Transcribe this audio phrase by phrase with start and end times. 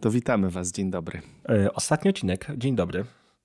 [0.00, 1.22] To witamy Was, dzień dobry.
[1.48, 3.04] E, ostatni odcinek, dzień dobry,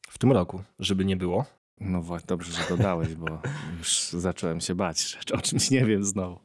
[0.10, 1.46] w tym roku, żeby nie było.
[1.80, 3.42] No właśnie, dobrze, że dodałeś, bo
[3.78, 6.40] już zacząłem się bać, że o czymś nie wiem znowu.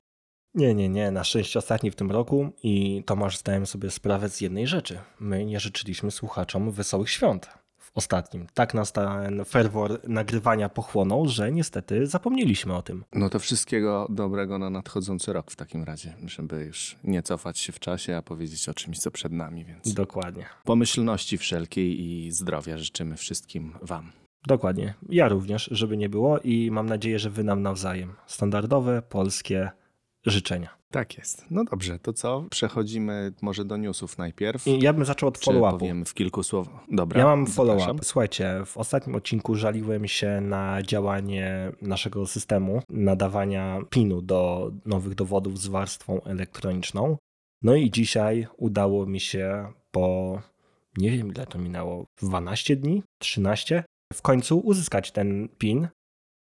[0.54, 4.40] Nie, nie, nie, na szczęście ostatni w tym roku i Tomasz zdałem sobie sprawę z
[4.40, 4.98] jednej rzeczy.
[5.20, 7.59] My nie życzyliśmy słuchaczom wesołych świąt
[7.94, 8.46] ostatnim.
[8.54, 13.04] Tak nas ten ferwor nagrywania pochłonął, że niestety zapomnieliśmy o tym.
[13.12, 17.72] No to wszystkiego dobrego na nadchodzący rok w takim razie, żeby już nie cofać się
[17.72, 20.46] w czasie, a powiedzieć o czymś, co przed nami, więc Dokładnie.
[20.64, 24.12] pomyślności wszelkiej i zdrowia życzymy wszystkim Wam.
[24.46, 24.94] Dokładnie.
[25.08, 28.14] Ja również, żeby nie było i mam nadzieję, że wy nam nawzajem.
[28.26, 29.70] Standardowe, polskie
[30.26, 30.80] życzenia.
[30.90, 31.46] Tak jest.
[31.50, 32.44] No dobrze, to co?
[32.50, 34.66] Przechodzimy może do newsów najpierw.
[34.66, 35.78] I ja bym zaczął od follow-upu.
[35.78, 36.84] powiemy w kilku słowach?
[36.90, 37.20] Dobra.
[37.20, 38.04] Ja mam follow-up.
[38.04, 45.58] Słuchajcie, w ostatnim odcinku żaliłem się na działanie naszego systemu nadawania PIN-u do nowych dowodów
[45.58, 47.16] z warstwą elektroniczną.
[47.62, 50.38] No i dzisiaj udało mi się po
[50.96, 55.88] nie wiem ile to minęło, 12 dni, 13, w końcu uzyskać ten PIN.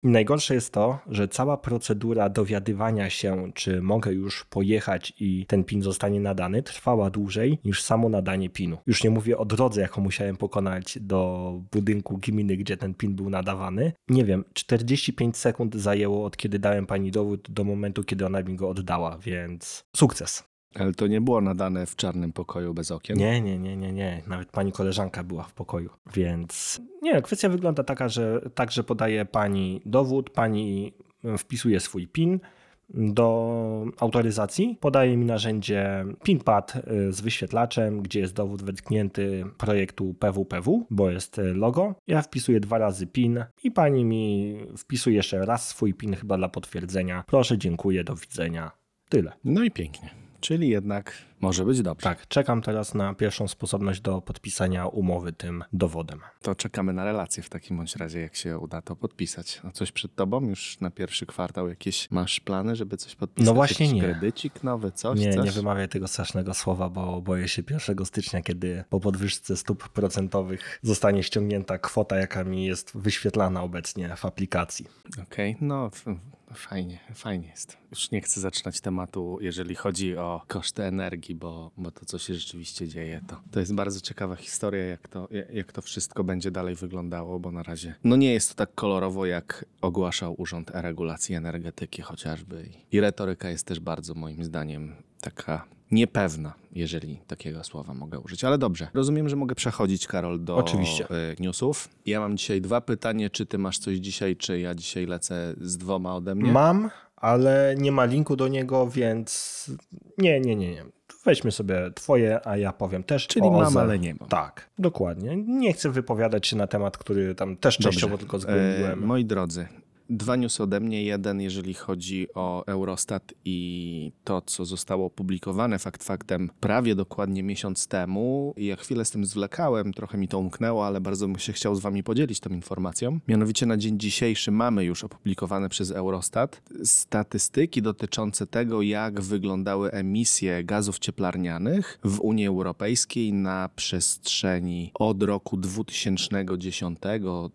[0.05, 5.65] I najgorsze jest to, że cała procedura dowiadywania się, czy mogę już pojechać i ten
[5.65, 8.79] PIN zostanie nadany, trwała dłużej niż samo nadanie PIN-u.
[8.87, 13.31] Już nie mówię o drodze, jaką musiałem pokonać do budynku gminy, gdzie ten PIN był
[13.31, 13.93] nadawany.
[14.09, 18.57] Nie wiem, 45 sekund zajęło od kiedy dałem pani dowód do momentu, kiedy ona mi
[18.57, 20.54] go oddała, więc sukces.
[20.75, 23.19] Ale to nie było nadane w czarnym pokoju bez okien?
[23.19, 24.23] Nie, nie, nie, nie, nie.
[24.27, 25.91] Nawet pani koleżanka była w pokoju.
[26.15, 30.93] Więc nie, kwestia wygląda taka, że tak, że podaje pani dowód, pani
[31.39, 32.41] wpisuje swój PIN
[32.89, 40.87] do autoryzacji, podaje mi narzędzie PINpad y, z wyświetlaczem, gdzie jest dowód wetknięty projektu PWPW,
[40.91, 41.95] bo jest y, logo.
[42.07, 46.49] Ja wpisuję dwa razy PIN i pani mi wpisuje jeszcze raz swój PIN chyba dla
[46.49, 47.25] potwierdzenia.
[47.27, 48.71] Proszę, dziękuję, do widzenia.
[49.09, 49.33] Tyle.
[49.45, 50.24] No i pięknie.
[50.45, 52.05] Czyli jednak może być dobrze.
[52.05, 56.21] Tak, czekam teraz na pierwszą sposobność do podpisania umowy tym dowodem.
[56.43, 59.61] To czekamy na relację w takim bądź razie, jak się uda to podpisać.
[59.65, 60.41] A coś przed tobą?
[60.49, 63.47] Już na pierwszy kwartał jakieś masz plany, żeby coś podpisać?
[63.47, 64.09] No właśnie Jakiś nie.
[64.09, 65.21] kredycik nowy, coś?
[65.21, 65.45] Nie, coś?
[65.45, 70.79] nie wymawiaj tego strasznego słowa, bo boję się 1 stycznia, kiedy po podwyżce stóp procentowych
[70.83, 74.87] zostanie ściągnięta kwota, jaka mi jest wyświetlana obecnie w aplikacji.
[75.23, 76.05] Okej, no f-
[76.55, 77.77] fajnie, fajnie jest.
[77.91, 82.35] Już nie chcę zaczynać tematu, jeżeli chodzi o koszty energii, bo, bo to, co się
[82.35, 86.75] rzeczywiście dzieje, to, to jest bardzo ciekawa historia, jak to, jak to wszystko będzie dalej
[86.75, 92.03] wyglądało, bo na razie no nie jest to tak kolorowo, jak ogłaszał Urząd Regulacji Energetyki
[92.03, 92.69] chociażby.
[92.93, 94.95] I retoryka jest też bardzo, moim zdaniem,
[95.33, 98.45] taka niepewna, jeżeli takiego słowa mogę użyć.
[98.45, 101.05] Ale dobrze, rozumiem, że mogę przechodzić, Karol, do Oczywiście.
[101.05, 101.89] y, newsów.
[102.07, 103.31] Ja mam dzisiaj dwa pytania.
[103.31, 106.53] Czy ty masz coś dzisiaj, czy ja dzisiaj lecę z dwoma ode mnie?
[106.53, 109.71] Mam, ale nie ma linku do niego, więc
[110.19, 110.85] nie, nie, nie, nie.
[111.25, 113.81] Weźmy sobie twoje, a ja powiem też Czyli mam, OZE.
[113.81, 114.29] ale nie mam.
[114.29, 115.37] Tak, dokładnie.
[115.37, 118.19] Nie chcę wypowiadać się na temat, który tam też częściowo Dobrze.
[118.19, 119.07] tylko E, zgłębiłem.
[119.07, 119.67] moi drodzy,
[120.11, 121.05] dwa newsy ode mnie.
[121.05, 127.87] Jeden, jeżeli chodzi o Eurostat i to, co zostało opublikowane fakt faktem prawie dokładnie miesiąc
[127.87, 128.55] temu.
[128.57, 131.81] Ja chwilę z tym zwlekałem, trochę mi to umknęło, ale bardzo bym się chciał z
[131.81, 133.21] wami podzielić tą informacją.
[133.29, 140.65] Mianowicie na dzień dzisiejszy mamy już opublikowane przez Eurostat statystyki dotyczące tego, jak wyglądały emisje
[140.65, 146.99] gazów cieplarnianych w Unii Europejskiej na przestrzeni od roku 2010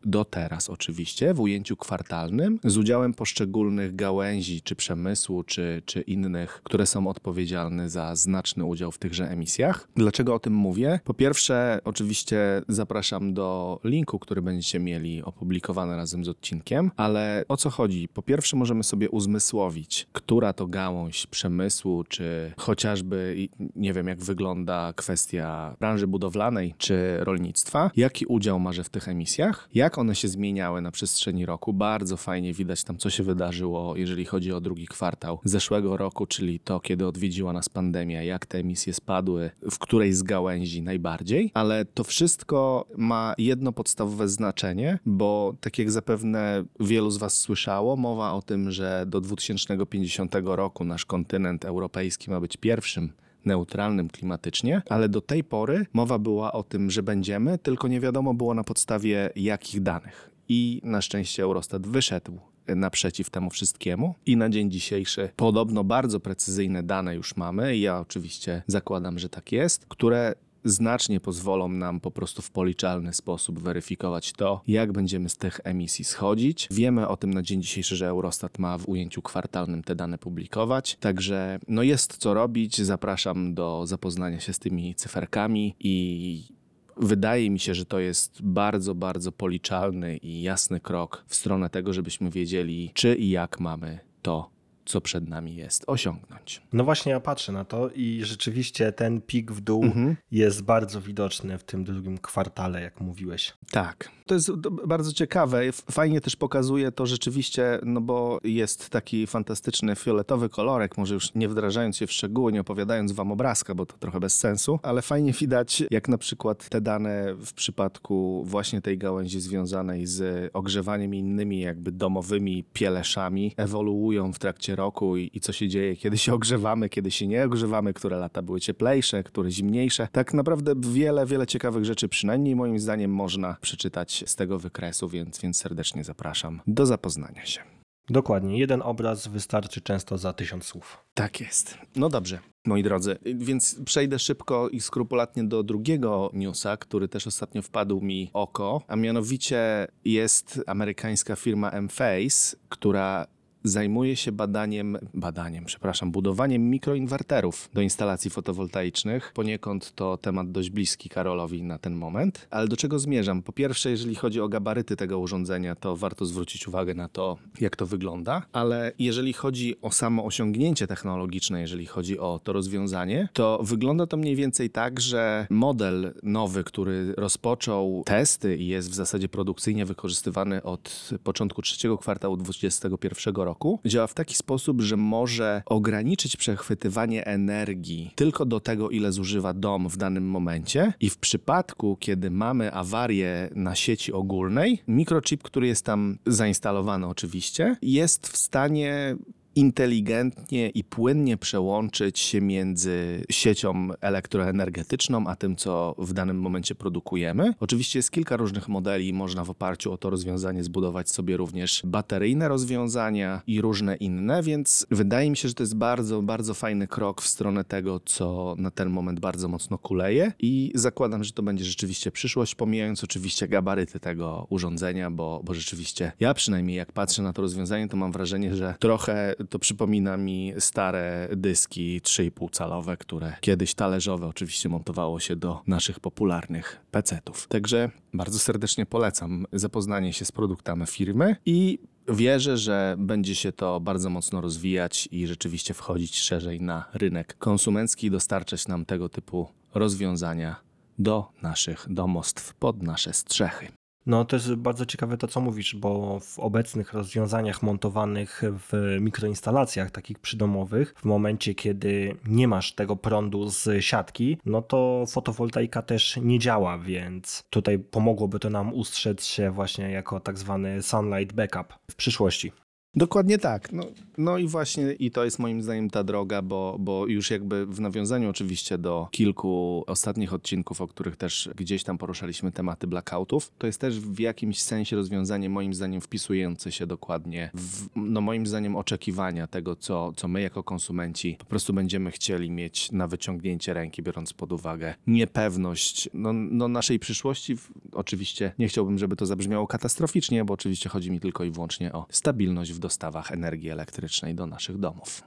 [0.05, 6.61] do teraz oczywiście, w ujęciu kwartalnym, z udziałem poszczególnych gałęzi, czy przemysłu, czy, czy innych,
[6.63, 9.88] które są odpowiedzialne za znaczny udział w tychże emisjach.
[9.95, 11.00] Dlaczego o tym mówię?
[11.03, 17.57] Po pierwsze, oczywiście zapraszam do linku, który będziecie mieli opublikowany razem z odcinkiem, ale o
[17.57, 18.07] co chodzi?
[18.07, 24.94] Po pierwsze, możemy sobie uzmysłowić, która to gałąź przemysłu, czy chociażby, nie wiem, jak wygląda
[24.95, 30.81] kwestia branży budowlanej czy rolnictwa, jaki udział ma w tych emisjach, jak one się zmieniały
[30.81, 31.74] na przestrzeni roku.
[31.74, 36.59] Bardzo fajnie widać tam, co się wydarzyło, jeżeli chodzi o drugi kwartał zeszłego roku, czyli
[36.59, 41.85] to, kiedy odwiedziła nas pandemia, jak te emisje spadły, w której z gałęzi najbardziej, ale
[41.85, 48.33] to wszystko ma jedno podstawowe znaczenie, bo tak jak zapewne wielu z Was słyszało, mowa
[48.33, 53.11] o tym, że do 2050 roku nasz kontynent europejski ma być pierwszym
[53.45, 58.33] neutralnym klimatycznie, ale do tej pory mowa była o tym, że będziemy, tylko nie wiadomo
[58.33, 60.28] było na podstawie jakich danych.
[60.50, 64.16] I na szczęście Eurostat wyszedł naprzeciw temu wszystkiemu.
[64.25, 67.78] I na dzień dzisiejszy podobno bardzo precyzyjne dane już mamy.
[67.78, 73.60] Ja oczywiście zakładam, że tak jest, które znacznie pozwolą nam po prostu w policzalny sposób
[73.60, 76.68] weryfikować to, jak będziemy z tych emisji schodzić.
[76.72, 80.98] Wiemy o tym na dzień dzisiejszy, że Eurostat ma w ujęciu kwartalnym te dane publikować,
[81.00, 82.81] także no jest co robić.
[82.81, 86.58] Zapraszam do zapoznania się z tymi cyferkami i
[87.01, 91.94] Wydaje mi się, że to jest bardzo, bardzo policzalny i jasny krok w stronę tego,
[91.94, 94.50] żebyśmy wiedzieli, czy i jak mamy to
[94.89, 96.62] co przed nami jest, osiągnąć.
[96.74, 100.15] No właśnie, ja patrzę na to i rzeczywiście ten pik w dół Mhm.
[100.31, 103.53] jest bardzo widoczny w tym drugim kwartale, jak mówiłeś.
[103.71, 104.09] Tak.
[104.25, 104.51] To jest
[104.88, 105.62] bardzo ciekawe.
[105.71, 111.50] Fajnie też pokazuje to rzeczywiście, no bo jest taki fantastyczny fioletowy kolorek, może już nie
[111.50, 115.33] wdrażając się w szczegóły, nie opowiadając wam obrazka, bo to trochę bez sensu, ale fajnie
[115.33, 121.18] widać, jak na przykład te dane w przypadku właśnie tej gałęzi związanej z ogrzewaniem i
[121.19, 126.33] innymi jakby domowymi pieleszami ewoluują w trakcie roku i, i co się dzieje, kiedy się
[126.39, 130.07] ogrzewamy, kiedy się nie ogrzewamy, które lata były cieplejsze, które zimniejsze.
[130.11, 135.39] Tak naprawdę wiele, wiele ciekawych rzeczy, przynajmniej moim zdaniem, można przeczytać z tego wykresu, więc,
[135.39, 137.61] więc serdecznie zapraszam do zapoznania się.
[138.09, 140.97] Dokładnie, jeden obraz wystarczy często za tysiąc słów.
[141.13, 141.77] Tak jest.
[141.95, 147.61] No dobrze, moi drodzy, więc przejdę szybko i skrupulatnie do drugiego newsa, który też ostatnio
[147.61, 153.27] wpadł mi oko, a mianowicie jest amerykańska firma Enphase, która
[153.63, 159.31] zajmuje się badaniem, badaniem, przepraszam, budowaniem mikroinwerterów do instalacji fotowoltaicznych.
[159.33, 162.47] Poniekąd to temat dość bliski Karolowi na ten moment.
[162.51, 163.41] Ale do czego zmierzam?
[163.41, 167.75] Po pierwsze, jeżeli chodzi o gabaryty tego urządzenia, to warto zwrócić uwagę na to, jak
[167.75, 168.41] to wygląda.
[168.53, 174.17] Ale jeżeli chodzi o samo osiągnięcie technologiczne, jeżeli chodzi o to rozwiązanie, to wygląda to
[174.17, 180.63] mniej więcej tak, że model nowy, który rozpoczął testy i jest w zasadzie produkcyjnie wykorzystywany
[180.63, 183.49] od początku trzeciego kwartału 2021 roku,
[183.86, 189.90] działa w taki sposób, że może ograniczyć przechwytywanie energii tylko do tego, ile zużywa dom
[189.90, 190.94] w danym momencie.
[191.00, 197.75] I w przypadku, kiedy mamy awarię na sieci ogólnej, mikrochip, który jest tam zainstalowany oczywiście,
[197.81, 199.16] jest w stanie
[199.56, 207.54] inteligentnie i płynnie przełączyć się między siecią elektroenergetyczną, a tym, co w danym momencie produkujemy.
[207.60, 212.48] Oczywiście jest kilka różnych modeli, można w oparciu o to rozwiązanie zbudować sobie również bateryjne
[212.48, 217.22] rozwiązania i różne inne, więc wydaje mi się, że to jest bardzo, bardzo fajny krok
[217.22, 221.66] w stronę tego, co na ten moment bardzo mocno kuleje i zakładam, że to będzie
[221.66, 227.34] rzeczywiście przyszłość, pomijając oczywiście gabaryty tego urządzenia, bo, bo rzeczywiście ja przynajmniej jak patrzę na
[227.34, 233.33] to rozwiązanie, to mam wrażenie, że trochę to przypomina mi stare dyski 3,5 calowe, które
[233.41, 237.47] kiedyś talerzowe oczywiście montowało się do naszych popularnych PC-ów.
[237.47, 241.80] Także bardzo serdecznie polecam zapoznanie się z produktami firmy i
[242.13, 248.07] Wierzę, że będzie się to bardzo mocno rozwijać i rzeczywiście wchodzić szerzej na rynek konsumencki
[248.07, 250.56] i dostarczać nam tego typu rozwiązania
[251.00, 253.68] do naszych domostw, pod nasze strzechy.
[254.06, 259.92] No to jest bardzo ciekawe to, co mówisz, bo w obecnych rozwiązaniach montowanych w mikroinstalacjach
[259.92, 266.19] takich przydomowych, w momencie, kiedy nie masz tego prądu z siatki, no to fotowoltaika też
[266.22, 271.74] nie działa, więc tutaj pomogłoby to nam ustrzec się właśnie jako tak zwany sunlight backup
[271.92, 272.51] w przyszłości.
[273.00, 273.72] Dokładnie tak.
[273.72, 273.84] No,
[274.18, 277.80] no i właśnie i to jest moim zdaniem ta droga, bo, bo już jakby w
[277.80, 283.68] nawiązaniu oczywiście do kilku ostatnich odcinków, o których też gdzieś tam poruszaliśmy tematy blackoutów, to
[283.68, 288.75] jest też w jakimś sensie rozwiązanie moim zdaniem wpisujące się dokładnie w, no moim zdaniem
[288.75, 294.03] oczekiwania tego, co, co my jako konsumenci po prostu będziemy chcieli mieć na wyciągnięcie ręki,
[294.03, 297.58] biorąc pod uwagę niepewność no, no naszej przyszłości.
[297.91, 302.06] Oczywiście nie chciałbym, żeby to zabrzmiało katastroficznie, bo oczywiście chodzi mi tylko i wyłącznie o
[302.10, 305.24] stabilność w dostawach energii elektrycznej do naszych domów.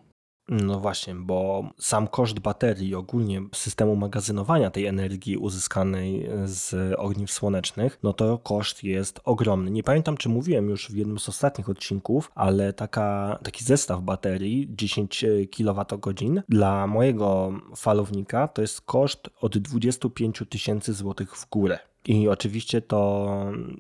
[0.49, 7.99] No właśnie, bo sam koszt baterii ogólnie systemu magazynowania tej energii uzyskanej z ogniw słonecznych,
[8.03, 9.71] no to koszt jest ogromny.
[9.71, 14.69] Nie pamiętam, czy mówiłem już w jednym z ostatnich odcinków, ale taka, taki zestaw baterii
[14.71, 15.25] 10
[15.57, 21.79] kWh dla mojego falownika to jest koszt od 25 tysięcy złotych w górę.
[22.07, 23.29] I oczywiście to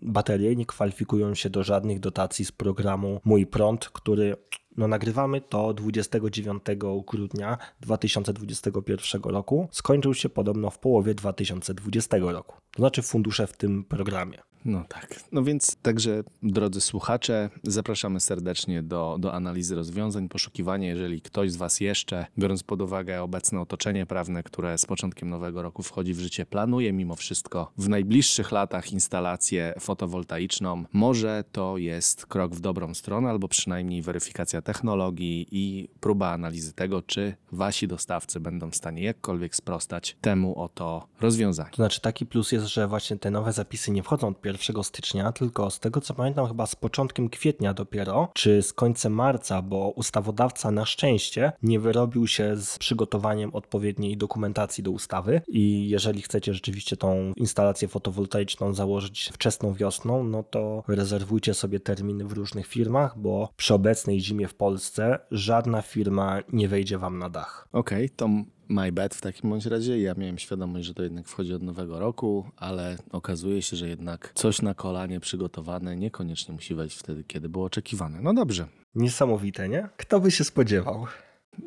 [0.03, 4.37] baterie nie kwalifikują się do żadnych dotacji z programu Mój Prąd, który
[4.77, 6.63] no nagrywamy to 29
[7.07, 9.69] grudnia 2021 roku.
[9.71, 12.57] Skończył się podobno w połowie 2020 roku.
[12.71, 14.39] To znaczy fundusze w tym programie.
[14.65, 15.21] No tak.
[15.33, 21.57] No więc także, drodzy słuchacze, zapraszamy serdecznie do, do analizy rozwiązań, poszukiwania, jeżeli ktoś z
[21.57, 26.21] Was jeszcze, biorąc pod uwagę obecne otoczenie prawne, które z początkiem nowego roku wchodzi w
[26.21, 32.95] życie, planuje mimo wszystko w najbliższych latach instalację fotowoltaiczną, może to jest krok w dobrą
[32.95, 39.03] stronę, albo przynajmniej weryfikacja technologii i próba analizy tego, czy wasi dostawcy będą w stanie
[39.03, 41.71] jakkolwiek sprostać temu oto rozwiązaniu.
[41.71, 45.33] To znaczy taki plus jest, że właśnie te nowe zapisy nie wchodzą od 1 stycznia,
[45.33, 49.93] tylko z tego co pamiętam chyba z początkiem kwietnia dopiero, czy z końcem marca, bo
[49.97, 56.55] ustawodawca na szczęście nie wyrobił się z przygotowaniem odpowiedniej dokumentacji do ustawy i jeżeli chcecie
[56.55, 63.19] rzeczywiście tą instalację fotowoltaiczną założyć wczesną wiosną, no to rezerwujcie sobie terminy w różnych firmach,
[63.19, 67.69] bo przy obecnej zimie w Polsce żadna firma nie wejdzie wam na dach.
[67.73, 68.29] Okej, to
[68.69, 70.01] my bad w takim bądź razie.
[70.01, 74.33] Ja miałem świadomość, że to jednak wchodzi od nowego roku, ale okazuje się, że jednak
[74.35, 78.21] coś na kolanie przygotowane niekoniecznie musi wejść wtedy, kiedy było oczekiwane.
[78.23, 78.67] No dobrze.
[78.95, 79.89] Niesamowite, nie?
[79.97, 81.07] Kto by się spodziewał?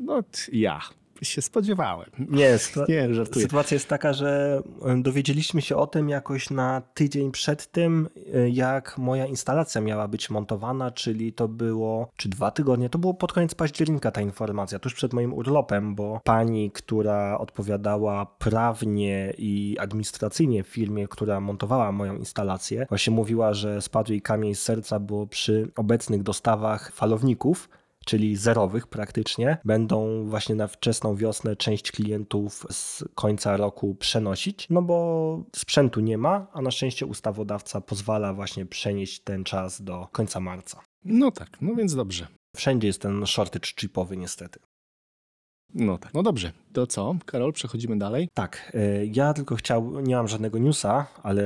[0.01, 0.79] No ja
[1.21, 2.09] się spodziewałem.
[2.19, 2.57] Nie,
[2.89, 3.43] Nie, żartuję.
[3.45, 4.61] sytuacja jest taka, że
[4.97, 10.29] dowiedzieliśmy się o tym jakoś na tydzień przed tym, e, jak moja instalacja miała być
[10.29, 14.93] montowana, czyli to było, czy dwa tygodnie, to było pod koniec października ta informacja, tuż
[14.93, 22.15] przed moim urlopem, bo pani, która odpowiadała prawnie i administracyjnie w firmie, która montowała moją
[22.15, 27.69] instalację, właśnie mówiła, że spadł jej kamień z serca, bo przy obecnych dostawach falowników
[28.05, 34.81] czyli zerowych praktycznie, będą właśnie na wczesną wiosnę część klientów z końca roku przenosić, no
[34.81, 40.39] bo sprzętu nie ma, a na szczęście ustawodawca pozwala właśnie przenieść ten czas do końca
[40.39, 40.81] marca.
[41.05, 42.27] No tak, no więc dobrze.
[42.55, 44.59] Wszędzie jest ten shortage chipowy niestety.
[45.75, 46.51] No tak, no dobrze.
[46.73, 48.29] To co, Karol, przechodzimy dalej?
[48.33, 51.43] Tak, y, ja tylko chciał, nie mam żadnego newsa, ale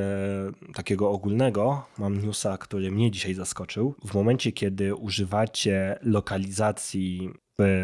[0.74, 1.86] takiego ogólnego.
[1.98, 3.96] Mam newsa, który mnie dzisiaj zaskoczył.
[4.06, 7.30] W momencie, kiedy używacie lokalizacji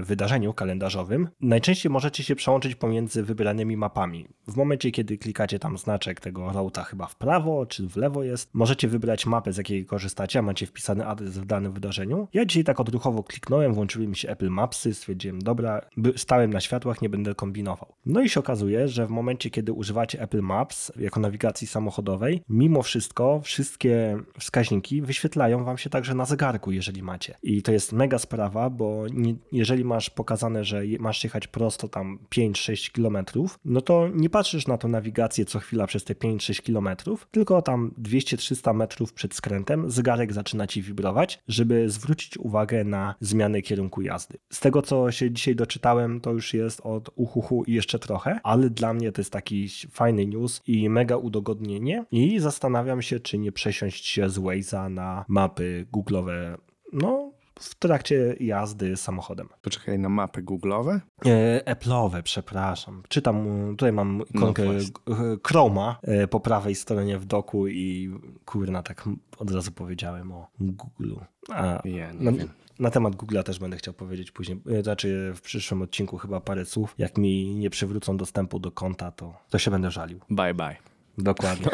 [0.03, 4.27] wydarzeniu kalendarzowym, najczęściej możecie się przełączyć pomiędzy wybranymi mapami.
[4.47, 8.49] W momencie, kiedy klikacie tam znaczek tego routa chyba w prawo czy w lewo jest,
[8.53, 12.27] możecie wybrać mapę, z jakiej korzystacie, a macie wpisany adres w danym wydarzeniu.
[12.33, 15.81] Ja dzisiaj tak odruchowo kliknąłem, włączyły mi się Apple Mapsy, stwierdziłem, dobra,
[16.15, 17.93] stałem na światłach, nie będę kombinował.
[18.05, 22.81] No i się okazuje, że w momencie, kiedy używacie Apple Maps jako nawigacji samochodowej, mimo
[22.81, 27.37] wszystko wszystkie wskaźniki wyświetlają wam się także na zegarku, jeżeli macie.
[27.43, 29.05] I to jest mega sprawa, bo
[29.51, 34.67] nie, jeżeli masz pokazane, że masz jechać prosto tam 5-6 kilometrów, no to nie patrzysz
[34.67, 39.91] na tą nawigację co chwila przez te 5-6 kilometrów, tylko tam 200-300 metrów przed skrętem
[39.91, 44.37] zegarek zaczyna ci wibrować, żeby zwrócić uwagę na zmianę kierunku jazdy.
[44.49, 48.69] Z tego, co się dzisiaj doczytałem, to już jest od uhuhu i jeszcze trochę, ale
[48.69, 53.51] dla mnie to jest taki fajny news i mega udogodnienie i zastanawiam się, czy nie
[53.51, 56.57] przesiąść się z Waze'a na mapy Google'owe,
[56.93, 59.49] no w trakcie jazdy samochodem.
[59.61, 60.99] Poczekaj na mapy Google'owe.
[61.25, 63.03] E, Apple'owe, przepraszam.
[63.09, 64.63] Czytam, tutaj mam ikonkę
[65.07, 65.15] No
[65.47, 68.11] Chroma e, po prawej stronie w doku i
[68.45, 71.15] kurna, tak od razu powiedziałem o Google.
[71.49, 72.31] A Ja nie na,
[72.79, 74.61] na temat Google'a też będę chciał powiedzieć później.
[74.71, 76.95] E, Znaczy w przyszłym odcinku chyba parę słów.
[76.97, 80.19] Jak mi nie przywrócą dostępu do konta, to, to się będę żalił.
[80.29, 80.94] Bye bye.
[81.17, 81.67] Dokładnie.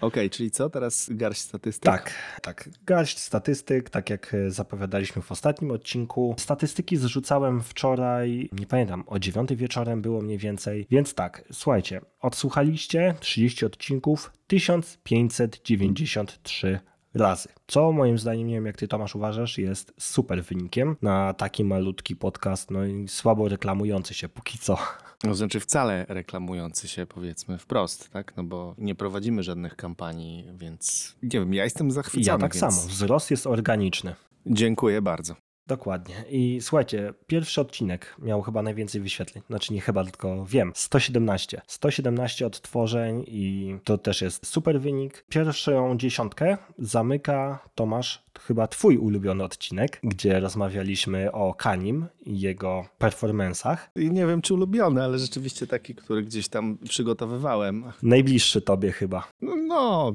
[0.00, 1.84] Okej, czyli co, teraz garść statystyk?
[1.84, 2.12] Tak,
[2.42, 2.68] tak.
[2.86, 6.34] Garść statystyk, tak jak e, zapowiadaliśmy w ostatnim odcinku.
[6.38, 10.86] Statystyki zrzucałem wczoraj, nie pamiętam, o 9 wieczorem było mniej więcej.
[10.90, 16.80] Więc tak, słuchajcie, odsłuchaliście 30 odcinków, 1593
[17.14, 17.48] razy.
[17.66, 22.16] Co moim zdaniem, nie wiem jak ty Tomasz uważasz, jest super wynikiem na taki malutki
[22.16, 24.78] podcast, no i słabo reklamujący się póki co.
[25.24, 28.36] No, znaczy wcale reklamujący się, powiedzmy wprost, tak?
[28.36, 32.26] No bo nie prowadzimy żadnych kampanii, więc nie wiem, ja jestem zachwycony.
[32.26, 34.14] Ja tak więc samo, wzrost jest organiczny.
[34.46, 35.34] Dziękuję bardzo.
[35.70, 36.24] Dokładnie.
[36.30, 39.44] I słuchajcie, pierwszy odcinek miał chyba najwięcej wyświetleń.
[39.46, 40.72] Znaczy nie chyba, tylko wiem.
[40.74, 41.60] 117.
[41.66, 45.24] 117 odtworzeń i to też jest super wynik.
[45.28, 53.90] Pierwszą dziesiątkę zamyka Tomasz, chyba twój ulubiony odcinek, gdzie rozmawialiśmy o Kanim i jego performansach.
[53.96, 57.84] I nie wiem, czy ulubiony, ale rzeczywiście taki, który gdzieś tam przygotowywałem.
[58.02, 59.28] Najbliższy tobie chyba.
[59.42, 60.14] No, no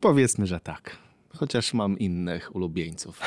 [0.00, 1.07] powiedzmy, że tak.
[1.36, 3.20] Chociaż mam innych ulubieńców.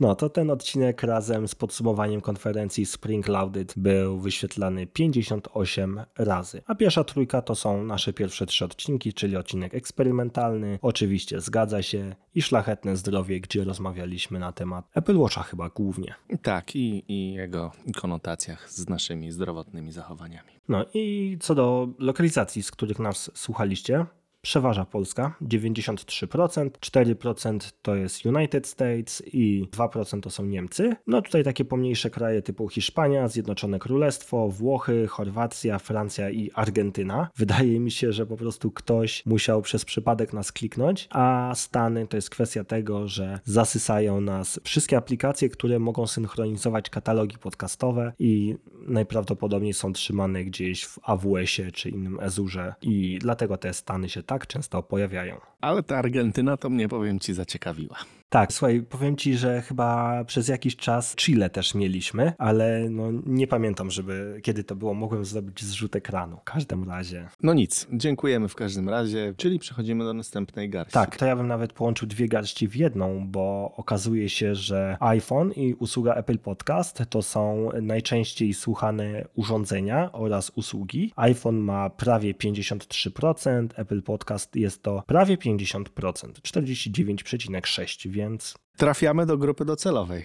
[0.00, 6.62] No to ten odcinek razem z podsumowaniem konferencji Spring Louded był wyświetlany 58 razy.
[6.66, 12.14] A pierwsza trójka to są nasze pierwsze trzy odcinki, czyli odcinek eksperymentalny, oczywiście zgadza się
[12.34, 16.14] i szlachetne zdrowie, gdzie rozmawialiśmy na temat Apple Watcha chyba głównie.
[16.42, 20.50] Tak, i, i jego konotacjach z naszymi zdrowotnymi zachowaniami.
[20.68, 24.06] No i co do lokalizacji, z których nas słuchaliście,
[24.46, 30.96] przeważa Polska 93%, 4% to jest United States i 2% to są Niemcy.
[31.06, 37.28] No tutaj takie pomniejsze kraje typu Hiszpania, Zjednoczone Królestwo, Włochy, Chorwacja, Francja i Argentyna.
[37.36, 42.16] Wydaje mi się, że po prostu ktoś musiał przez przypadek nas kliknąć, a Stany to
[42.16, 48.56] jest kwestia tego, że zasysają nas wszystkie aplikacje, które mogą synchronizować katalogi podcastowe i
[48.88, 54.35] najprawdopodobniej są trzymane gdzieś w AWS-ie czy innym Azure i dlatego te Stany się tak
[54.46, 55.40] często pojawiają.
[55.60, 57.96] Ale ta Argentyna to mnie, powiem ci, zaciekawiła.
[58.28, 63.46] Tak, słuchaj, powiem ci, że chyba przez jakiś czas Chile też mieliśmy, ale no nie
[63.46, 66.36] pamiętam, żeby kiedy to było, mogłem zrobić zrzut ekranu.
[66.36, 67.28] W każdym razie.
[67.42, 70.92] No nic, dziękujemy w każdym razie, czyli przechodzimy do następnej garści.
[70.92, 75.52] Tak, to ja bym nawet połączył dwie garści w jedną, bo okazuje się, że iPhone
[75.52, 81.12] i usługa Apple Podcast to są najczęściej słuchane urządzenia oraz usługi.
[81.16, 89.64] iPhone ma prawie 53%, Apple Podcast jest to prawie 50%, 49,6%, więc Trafiamy do grupy
[89.64, 90.24] docelowej.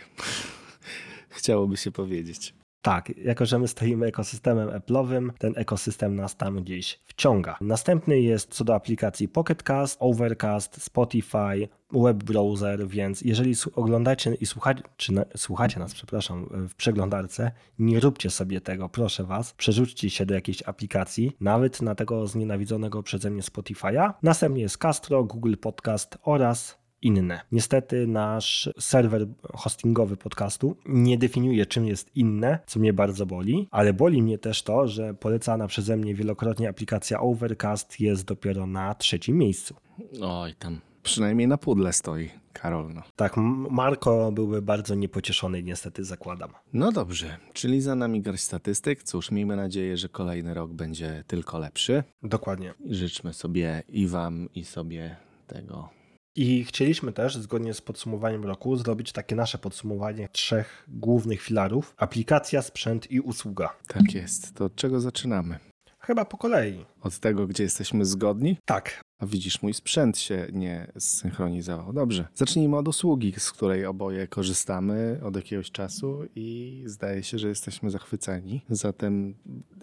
[1.29, 2.53] Chciałoby się powiedzieć.
[2.81, 7.57] Tak, jako że my stoimy ekosystemem Apple'owym, ten ekosystem nas tam gdzieś wciąga.
[7.62, 14.45] Następny jest co do aplikacji Pocket Cast, Overcast, Spotify, web browser, więc jeżeli oglądacie i
[14.45, 19.53] słuchacie, czy na, słuchacie nas, przepraszam, w przeglądarce, nie róbcie sobie tego, proszę was.
[19.53, 24.13] Przerzućcie się do jakiejś aplikacji, nawet na tego znienawidzonego przeze mnie Spotify'a.
[24.24, 27.41] Następnie jest Castro, Google Podcast oraz inne.
[27.51, 33.93] Niestety nasz serwer hostingowy podcastu nie definiuje, czym jest inne, co mnie bardzo boli, ale
[33.93, 39.38] boli mnie też to, że polecana przeze mnie wielokrotnie aplikacja Overcast jest dopiero na trzecim
[39.38, 39.75] miejscu.
[40.22, 42.93] Oj, tam przynajmniej na pudle stoi Karol.
[42.93, 43.01] No.
[43.15, 43.38] Tak,
[43.70, 46.51] Marko byłby bardzo niepocieszony, niestety zakładam.
[46.74, 49.03] no dobrze, czyli za nami garść statystyk.
[49.03, 52.03] Cóż, miejmy nadzieję, że kolejny rok będzie tylko lepszy.
[52.24, 52.74] Dokładnie.
[52.89, 55.15] Życzmy sobie i wam, i sobie
[55.48, 55.89] tego
[56.35, 62.61] I chcieliśmy też, zgodnie z podsumowaniem roku, zrobić takie nasze podsumowanie trzech głównych filarów: aplikacja,
[62.61, 63.73] sprzęt i usługa.
[63.88, 64.55] Tak jest.
[64.55, 65.59] To od czego zaczynamy?
[66.00, 66.85] Chyba po kolei.
[67.01, 68.58] Od tego, gdzie jesteśmy zgodni?
[68.65, 71.93] Tak, A widzisz, mój sprzęt się nie zsynchronizował.
[71.93, 72.27] Dobrze.
[72.36, 77.89] Zacznijmy od usługi, z której oboje korzystamy od jakiegoś czasu i zdaje się, że jesteśmy
[77.89, 78.62] zachwyceni.
[78.70, 79.36] Zatem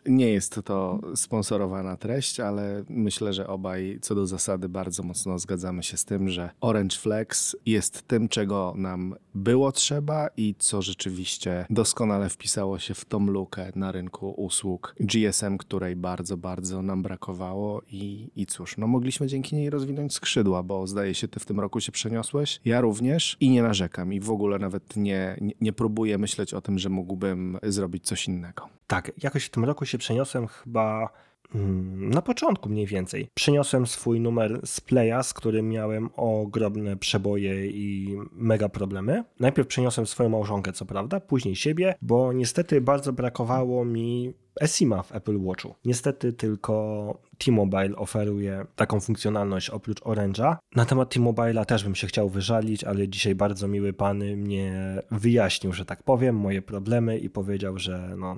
[0.07, 5.83] nie jest to sponsorowana treść, ale myślę, że obaj co do zasady bardzo mocno zgadzamy
[5.83, 11.66] się z tym, że Orange Flex jest tym, czego nam było trzeba i co rzeczywiście
[11.71, 17.83] doskonale wpisało się w tą lukę na rynku usług GSM, której bardzo, bardzo nam brakowało
[17.90, 21.61] i, i cóż, no mogliśmy dzięki niej rozwinąć skrzydła, bo zdaje się, ty w tym
[21.61, 25.73] roku się przeniosłeś, ja również i nie narzekam i w ogóle nawet nie, nie, nie
[25.73, 28.68] próbuję myśleć o tym, że mógłbym zrobić coś innego.
[28.87, 31.09] Tak, jakoś w tym roku się przeniosłem chyba
[31.55, 33.29] mm, na początku mniej więcej.
[33.35, 39.25] Przyniosłem swój numer z Playa, z którym miałem ogromne przeboje i mega problemy.
[39.40, 45.12] Najpierw przyniosłem swoją małżonkę, co prawda, później siebie, bo niestety bardzo brakowało mi eSIMa w
[45.12, 45.75] Apple Watchu.
[45.85, 50.57] Niestety tylko T-Mobile oferuje taką funkcjonalność oprócz Orange'a.
[50.77, 55.72] Na temat T-Mobile'a też bym się chciał wyżalić, ale dzisiaj bardzo miły pan mnie wyjaśnił,
[55.72, 58.37] że tak powiem, moje problemy i powiedział, że no,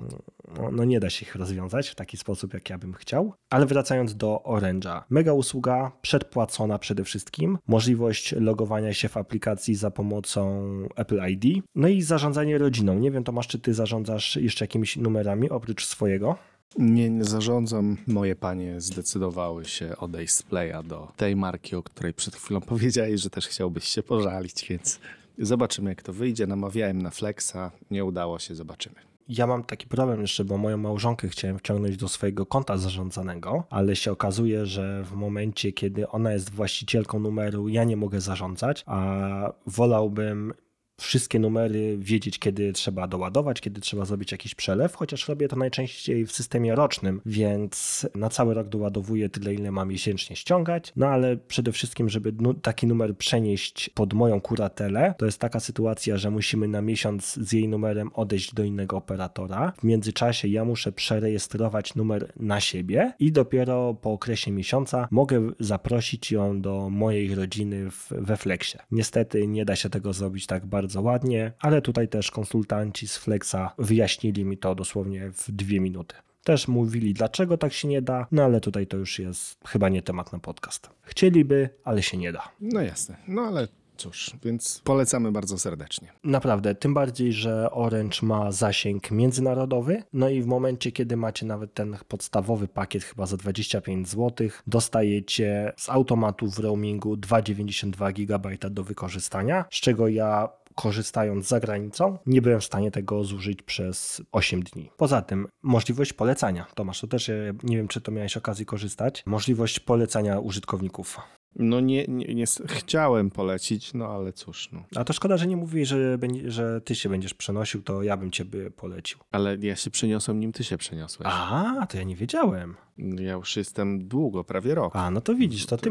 [0.57, 3.33] no, no nie da się ich rozwiązać w taki sposób, jak ja bym chciał.
[3.49, 5.01] Ale wracając do Orange'a.
[5.09, 11.87] Mega usługa, przedpłacona przede wszystkim, możliwość logowania się w aplikacji za pomocą Apple ID, no
[11.87, 12.99] i zarządzanie rodziną.
[12.99, 16.35] Nie wiem, Tomasz, czy ty zarządzasz jeszcze jakimiś numerami oprócz swojego?
[16.77, 17.97] Nie, nie zarządzam.
[18.07, 23.21] Moje panie zdecydowały się odejść z Playa do tej marki, o której przed chwilą powiedziałeś,
[23.21, 24.99] że też chciałbyś się pożalić, więc
[25.37, 26.47] zobaczymy jak to wyjdzie.
[26.47, 28.95] Namawiałem na Flexa, nie udało się, zobaczymy.
[29.29, 33.95] Ja mam taki problem jeszcze, bo moją małżonkę chciałem wciągnąć do swojego konta zarządzanego, ale
[33.95, 39.53] się okazuje, że w momencie, kiedy ona jest właścicielką numeru, ja nie mogę zarządzać, a
[39.67, 40.53] wolałbym
[41.01, 46.25] wszystkie numery wiedzieć, kiedy trzeba doładować, kiedy trzeba zrobić jakiś przelew, chociaż robię to najczęściej
[46.25, 50.93] w systemie rocznym, więc na cały rok doładowuję tyle, ile mam miesięcznie ściągać.
[50.95, 56.17] No ale przede wszystkim, żeby taki numer przenieść pod moją kuratelę, to jest taka sytuacja,
[56.17, 59.73] że musimy na miesiąc z jej numerem odejść do innego operatora.
[59.77, 66.31] W międzyczasie ja muszę przerejestrować numer na siebie i dopiero po okresie miesiąca mogę zaprosić
[66.31, 68.79] ją do mojej rodziny w, we Flexie.
[68.91, 73.55] Niestety nie da się tego zrobić tak bardzo ładnie, ale tutaj też konsultanci z Flexa
[73.77, 76.15] wyjaśnili mi to dosłownie w dwie minuty.
[76.43, 80.01] Też mówili, dlaczego tak się nie da, no ale tutaj to już jest chyba nie
[80.01, 80.89] temat na podcast.
[81.01, 82.51] Chcieliby, ale się nie da.
[82.61, 86.11] No jasne, no ale cóż, więc polecamy bardzo serdecznie.
[86.23, 91.73] Naprawdę, tym bardziej, że Orange ma zasięg międzynarodowy, no i w momencie, kiedy macie nawet
[91.73, 98.83] ten podstawowy pakiet chyba za 25 zł, dostajecie z automatu w roamingu 2,92 GB do
[98.83, 104.63] wykorzystania, z czego ja korzystając za granicą, nie byłem w stanie tego zużyć przez 8
[104.63, 104.89] dni.
[104.97, 106.65] Poza tym, możliwość polecania.
[106.75, 109.23] Tomasz, to też e, nie wiem, czy to miałeś okazję korzystać.
[109.25, 111.17] Możliwość polecania użytkowników.
[111.55, 114.83] No nie, nie, nie chciałem polecić, no ale cóż, no.
[114.95, 118.31] A to szkoda, że nie mówiłeś, że, że ty się będziesz przenosił, to ja bym
[118.31, 119.19] ciebie polecił.
[119.31, 121.29] Ale ja się przeniosłem, nim ty się przeniosłeś.
[121.31, 122.75] A, to ja nie wiedziałem.
[122.97, 124.95] Ja już jestem długo, prawie rok.
[124.95, 125.89] A, no to widzisz, to ty,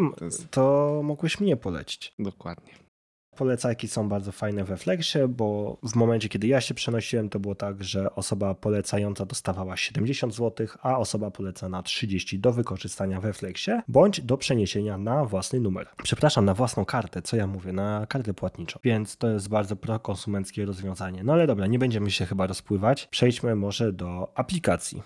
[0.50, 2.14] to mogłeś mnie polecić.
[2.18, 2.89] Dokładnie.
[3.36, 7.54] Polecajki są bardzo fajne we Flexie, bo w momencie, kiedy ja się przenosiłem, to było
[7.54, 13.82] tak, że osoba polecająca dostawała 70 zł, a osoba polecana 30 do wykorzystania we Flexie,
[13.88, 15.88] bądź do przeniesienia na własny numer.
[16.02, 18.80] Przepraszam, na własną kartę, co ja mówię, na kartę płatniczą.
[18.84, 21.24] Więc to jest bardzo prokonsumenckie rozwiązanie.
[21.24, 23.08] No ale dobra, nie będziemy się chyba rozpływać.
[23.10, 25.02] Przejdźmy może do aplikacji.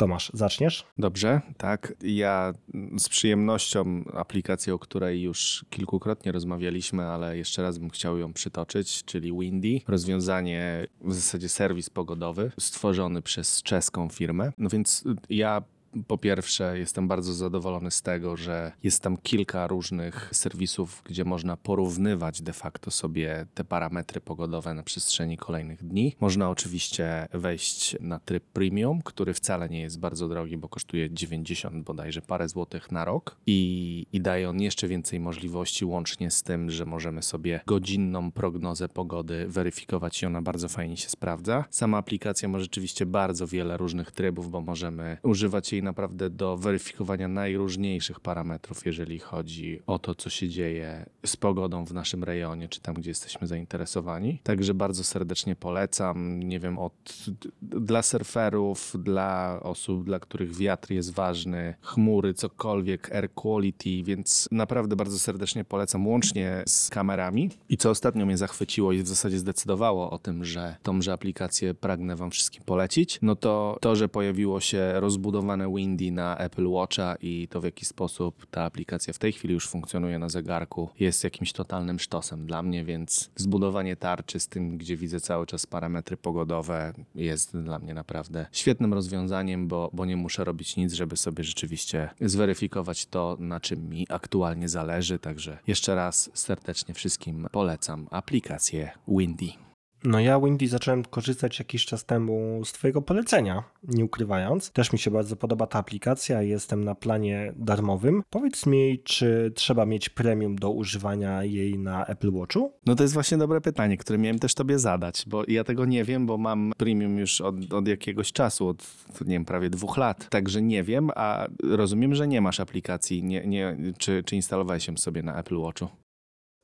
[0.00, 0.86] Tomasz, zaczniesz?
[0.98, 1.94] Dobrze, tak.
[2.02, 2.52] Ja
[2.98, 9.04] z przyjemnością aplikację, o której już kilkukrotnie rozmawialiśmy, ale jeszcze raz bym chciał ją przytoczyć,
[9.04, 9.80] czyli Windy.
[9.88, 14.52] Rozwiązanie, w zasadzie serwis pogodowy, stworzony przez czeską firmę.
[14.58, 15.62] No więc ja
[16.06, 21.56] po pierwsze, jestem bardzo zadowolony z tego, że jest tam kilka różnych serwisów, gdzie można
[21.56, 26.16] porównywać de facto sobie te parametry pogodowe na przestrzeni kolejnych dni.
[26.20, 31.84] Można oczywiście wejść na tryb premium, który wcale nie jest bardzo drogi, bo kosztuje 90
[31.84, 36.70] bodajże parę złotych na rok i, i daje on jeszcze więcej możliwości, łącznie z tym,
[36.70, 41.64] że możemy sobie godzinną prognozę pogody weryfikować i ona bardzo fajnie się sprawdza.
[41.70, 47.28] Sama aplikacja ma rzeczywiście bardzo wiele różnych trybów, bo możemy używać jej naprawdę do weryfikowania
[47.28, 52.80] najróżniejszych parametrów, jeżeli chodzi o to, co się dzieje z pogodą w naszym rejonie, czy
[52.80, 54.40] tam, gdzie jesteśmy zainteresowani.
[54.42, 56.42] Także bardzo serdecznie polecam.
[56.42, 57.24] Nie wiem, od,
[57.62, 64.96] dla surferów, dla osób, dla których wiatr jest ważny, chmury, cokolwiek, air quality, więc naprawdę
[64.96, 67.50] bardzo serdecznie polecam, łącznie z kamerami.
[67.68, 72.16] I co ostatnio mnie zachwyciło i w zasadzie zdecydowało o tym, że tąże aplikację pragnę
[72.16, 77.48] Wam wszystkim polecić, no to to, że pojawiło się rozbudowane Windy na Apple Watcha i
[77.50, 81.52] to w jaki sposób ta aplikacja w tej chwili już funkcjonuje na zegarku jest jakimś
[81.52, 86.92] totalnym sztosem dla mnie, więc zbudowanie tarczy z tym, gdzie widzę cały czas parametry pogodowe
[87.14, 92.10] jest dla mnie naprawdę świetnym rozwiązaniem, bo, bo nie muszę robić nic, żeby sobie rzeczywiście
[92.20, 95.18] zweryfikować to, na czym mi aktualnie zależy.
[95.18, 99.69] Także jeszcze raz serdecznie wszystkim polecam aplikację Windy.
[100.04, 104.70] No ja Windy zacząłem korzystać jakiś czas temu z twojego polecenia, nie ukrywając.
[104.70, 108.22] Też mi się bardzo podoba ta aplikacja, jestem na planie darmowym.
[108.30, 112.72] Powiedz mi, czy trzeba mieć premium do używania jej na Apple Watchu?
[112.86, 116.04] No to jest właśnie dobre pytanie, które miałem też tobie zadać, bo ja tego nie
[116.04, 118.86] wiem, bo mam premium już od, od jakiegoś czasu, od
[119.20, 120.28] nie wiem, prawie dwóch lat.
[120.28, 124.96] Także nie wiem, a rozumiem, że nie masz aplikacji, nie, nie, czy, czy instalowałeś ją
[124.96, 125.88] sobie na Apple Watchu?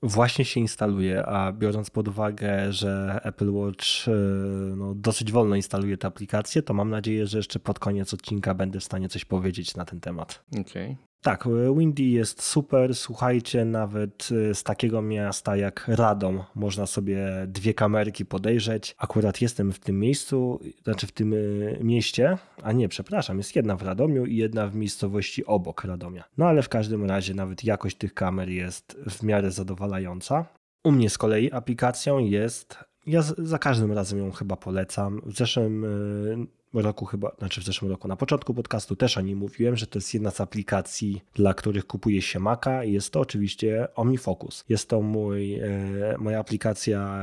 [0.02, 4.10] Właśnie się instaluje, a biorąc pod uwagę, że Apple Watch e,
[4.76, 8.80] no, dosyć wolno instaluje tę aplikację, to mam nadzieję, że jeszcze pod koniec odcinka będę
[8.80, 10.44] w stanie coś powiedzieć na ten temat.
[10.60, 10.96] Okej.
[11.22, 12.94] Tak, Windy jest super.
[12.94, 18.94] Słuchajcie, nawet y, z takiego miasta jak Radom można sobie dwie kamerki podejrzeć.
[18.98, 23.76] Akurat jestem w tym miejscu, znaczy w tym y, mieście, a nie, przepraszam, jest jedna
[23.76, 26.24] w Radomiu i jedna w miejscowości obok Radomia.
[26.38, 30.46] No ale w każdym razie nawet jakość tych kamer jest w miarę zadowalająca.
[30.84, 32.78] U mnie z kolei aplikacją jest.
[33.06, 35.20] Ja za każdym razem ją chyba polecam.
[35.26, 39.38] W zeszłym y, roku chyba, znaczy w zeszłym roku, na początku podcastu też o nim
[39.38, 43.20] mówiłem, że to jest jedna z aplikacji, dla których kupuje się Maca i jest to
[43.20, 44.64] oczywiście OmniFocus.
[44.68, 45.68] Jest to mój, e,
[46.18, 47.16] moja aplikacja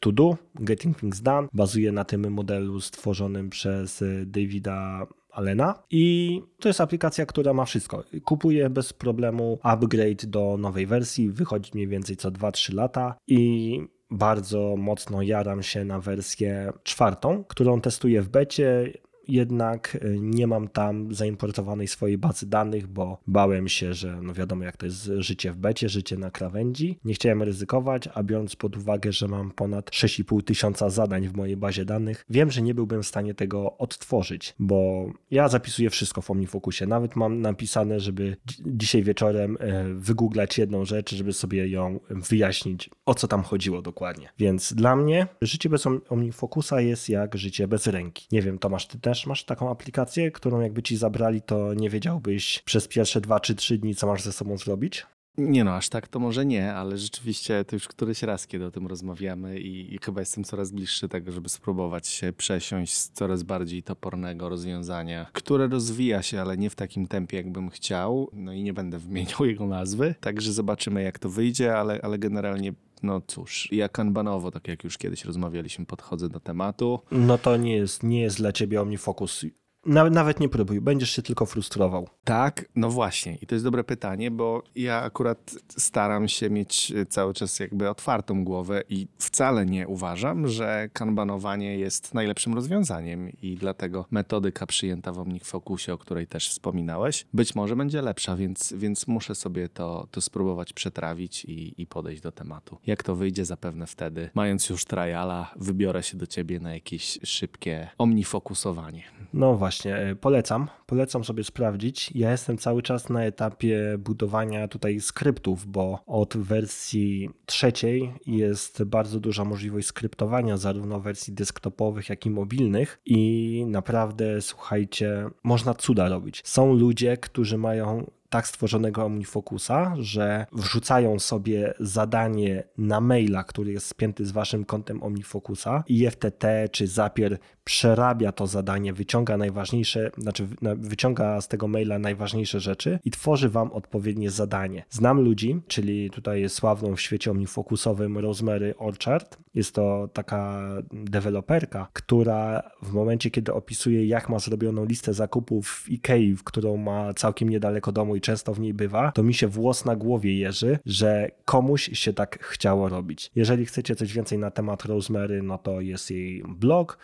[0.00, 1.48] To Do, Getting Things Done.
[1.52, 7.64] Bazuje na tym modelu stworzonym przez e, Davida Alena i to jest aplikacja, która ma
[7.64, 8.04] wszystko.
[8.24, 13.80] Kupuję bez problemu upgrade do nowej wersji, wychodzi mniej więcej co 2-3 lata i
[14.10, 18.92] bardzo mocno jaram się na wersję czwartą, którą testuję w becie.
[19.30, 24.64] Jednak y, nie mam tam zaimportowanej swojej bazy danych, bo bałem się, że no wiadomo
[24.64, 26.98] jak to jest życie w becie, życie na krawędzi.
[27.04, 31.56] Nie chciałem ryzykować, a biorąc pod uwagę, że mam ponad 6,5 tysiąca zadań w mojej
[31.56, 36.30] bazie danych, wiem, że nie byłbym w stanie tego odtworzyć, bo ja zapisuję wszystko w
[36.30, 36.86] OmniFocusie.
[36.86, 42.90] Nawet mam napisane, żeby dzi- dzisiaj wieczorem e, wygooglać jedną rzecz, żeby sobie ją wyjaśnić,
[43.06, 44.28] o co tam chodziło dokładnie.
[44.38, 48.26] Więc dla mnie życie bez Om- OmniFocusa jest jak życie bez ręki.
[48.32, 52.62] Nie wiem, Tomasz, ty też masz taką aplikację, którą jakby ci zabrali, to nie wiedziałbyś
[52.64, 55.06] przez pierwsze dwa czy trzy dni, co masz ze sobą zrobić?
[55.40, 58.70] Nie no, aż tak to może nie, ale rzeczywiście to już któryś raz, kiedy o
[58.70, 63.42] tym rozmawiamy i, i chyba jestem coraz bliższy tego, żeby spróbować się przesiąść z coraz
[63.42, 68.30] bardziej topornego rozwiązania, które rozwija się, ale nie w takim tempie, jakbym chciał.
[68.32, 72.72] No i nie będę wymieniał jego nazwy, także zobaczymy, jak to wyjdzie, ale, ale generalnie
[73.02, 77.00] no cóż, ja kanbanowo, tak jak już kiedyś rozmawialiśmy, podchodzę do tematu.
[77.10, 79.44] No to nie jest, nie jest dla ciebie OmniFocus.
[79.86, 82.08] Nawet, nie próbuj, będziesz się tylko frustrował.
[82.24, 83.38] Tak, no właśnie.
[83.42, 88.44] I to jest dobre pytanie, bo ja akurat staram się mieć cały czas jakby otwartą
[88.44, 95.18] głowę i wcale nie uważam, że kanbanowanie jest najlepszym rozwiązaniem i dlatego metodyka przyjęta w
[95.18, 100.20] OmniFocusie, o której też wspominałeś, być może będzie lepsza, więc, więc muszę sobie to, to
[100.20, 102.78] spróbować przetrawić i, i podejść do tematu.
[102.86, 107.88] Jak to wyjdzie, zapewne wtedy, mając już triala, wybiorę się do ciebie na jakieś szybkie
[107.98, 109.02] omnifokusowanie.
[109.34, 110.68] No właśnie, e, polecam.
[110.86, 112.10] Polecam sobie sprawdzić.
[112.14, 119.20] Ja jestem cały czas na etapie budowania tutaj skryptów, bo od wersji trzeciej jest bardzo
[119.20, 126.42] duża możliwość skryptowania zarówno wersji desktopowych, jak i mobilnych i naprawdę, słuchajcie, można cuda robić.
[126.44, 133.86] Są ludzie, którzy mają tak stworzonego OmniFocusa, że wrzucają sobie zadanie na maila, który jest
[133.86, 137.38] spięty z waszym kontem OmniFocusa i FTT czy Zapier
[137.70, 143.72] przerabia to zadanie, wyciąga najważniejsze, znaczy wyciąga z tego maila najważniejsze rzeczy i tworzy wam
[143.72, 144.84] odpowiednie zadanie.
[144.90, 149.38] Znam ludzi, czyli tutaj jest sławną w świecie omnifocusowym Rosemary Orchard.
[149.54, 155.90] Jest to taka deweloperka, która w momencie, kiedy opisuje, jak ma zrobioną listę zakupów w
[155.90, 159.84] Ikei, którą ma całkiem niedaleko domu i często w niej bywa, to mi się włos
[159.84, 163.30] na głowie jeży, że komuś się tak chciało robić.
[163.34, 166.98] Jeżeli chcecie coś więcej na temat Rosemary, no to jest jej blog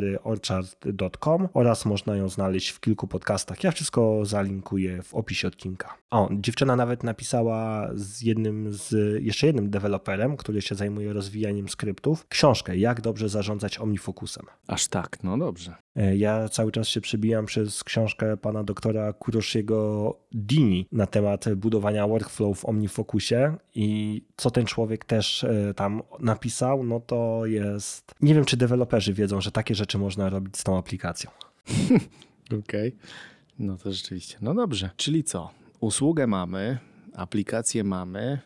[0.00, 3.64] rosemaryorchard.com oraz można ją znaleźć w kilku podcastach.
[3.64, 5.94] Ja wszystko zalinkuję w opisie odcinka.
[6.10, 12.26] O, dziewczyna nawet napisała z jednym z, jeszcze jednym deweloperem, który się zajmuje rozwijaniem skryptów,
[12.28, 14.46] książkę Jak dobrze zarządzać OmniFocusem.
[14.66, 15.74] Aż tak, no dobrze.
[15.96, 22.08] E, ja cały czas się przebijam przez książkę pana doktora Kuroshiego Dini na temat budowania
[22.08, 28.14] workflow w OmniFocusie i co ten człowiek też e, tam napisał, no to jest...
[28.20, 31.30] Nie wiem, czy deweloperzy wiedzą, że takie rzeczy można robić z tą aplikacją.
[32.46, 32.92] Okej, okay.
[33.58, 34.36] no to rzeczywiście.
[34.40, 35.50] No dobrze, czyli co?
[35.80, 36.78] Usługę mamy,
[37.14, 38.38] aplikację mamy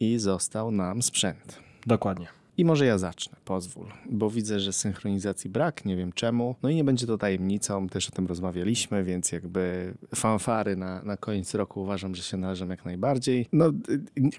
[0.00, 1.58] i został nam sprzęt.
[1.86, 2.37] Dokładnie.
[2.58, 6.54] I może ja zacznę, pozwól, bo widzę, że synchronizacji brak, nie wiem czemu.
[6.62, 11.16] No i nie będzie to tajemnicą, też o tym rozmawialiśmy, więc jakby fanfary na, na
[11.16, 13.46] koniec roku uważam, że się należą jak najbardziej.
[13.52, 13.72] No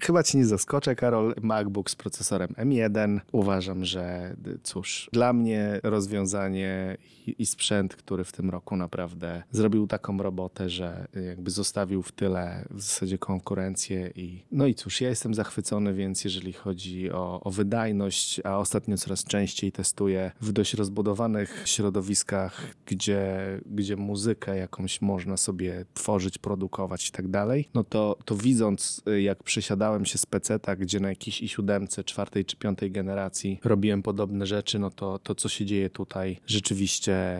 [0.00, 3.20] chyba ci nie zaskoczę, Karol, MacBook z procesorem M1.
[3.32, 9.86] Uważam, że cóż, dla mnie rozwiązanie i, i sprzęt, który w tym roku naprawdę zrobił
[9.86, 15.08] taką robotę, że jakby zostawił w tyle w zasadzie konkurencję i no i cóż, ja
[15.08, 18.09] jestem zachwycony, więc jeżeli chodzi o, o wydajność,
[18.44, 25.84] a ostatnio coraz częściej testuję w dość rozbudowanych środowiskach, gdzie, gdzie muzykę jakąś można sobie
[25.94, 31.00] tworzyć, produkować i tak dalej, no to, to widząc, jak przysiadałem się z peceta, gdzie
[31.00, 35.64] na jakiejś i7, czwartej czy piątej generacji robiłem podobne rzeczy, no to to, co się
[35.66, 37.38] dzieje tutaj, rzeczywiście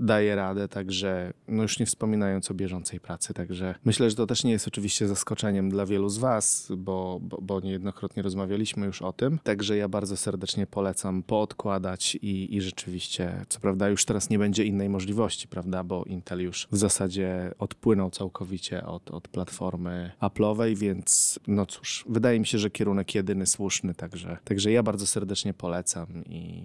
[0.00, 4.44] daje radę, także no już nie wspominając o bieżącej pracy, także myślę, że to też
[4.44, 9.12] nie jest oczywiście zaskoczeniem dla wielu z Was, bo, bo, bo niejednokrotnie rozmawialiśmy już o
[9.12, 14.38] tym, także ja bardzo serdecznie polecam poodkładać i, i rzeczywiście, co prawda już teraz nie
[14.38, 20.76] będzie innej możliwości, prawda, bo Intel już w zasadzie odpłynął całkowicie od, od platformy Apple'owej,
[20.76, 25.54] więc no cóż, wydaje mi się, że kierunek jedyny słuszny, także, także ja bardzo serdecznie
[25.54, 26.62] polecam i,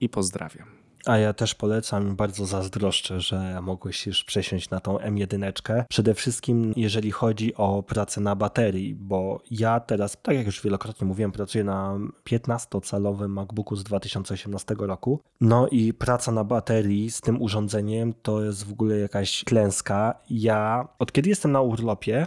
[0.00, 0.85] i pozdrawiam.
[1.06, 5.84] A ja też polecam bardzo zazdroszczę, że mogłeś już przesiąść na tą M1.
[5.88, 11.06] Przede wszystkim jeżeli chodzi o pracę na baterii, bo ja teraz, tak jak już wielokrotnie
[11.06, 11.98] mówiłem, pracuję na
[12.30, 15.20] 15-calowym MacBooku z 2018 roku.
[15.40, 20.14] No i praca na baterii z tym urządzeniem to jest w ogóle jakaś klęska.
[20.30, 22.26] Ja od kiedy jestem na urlopie,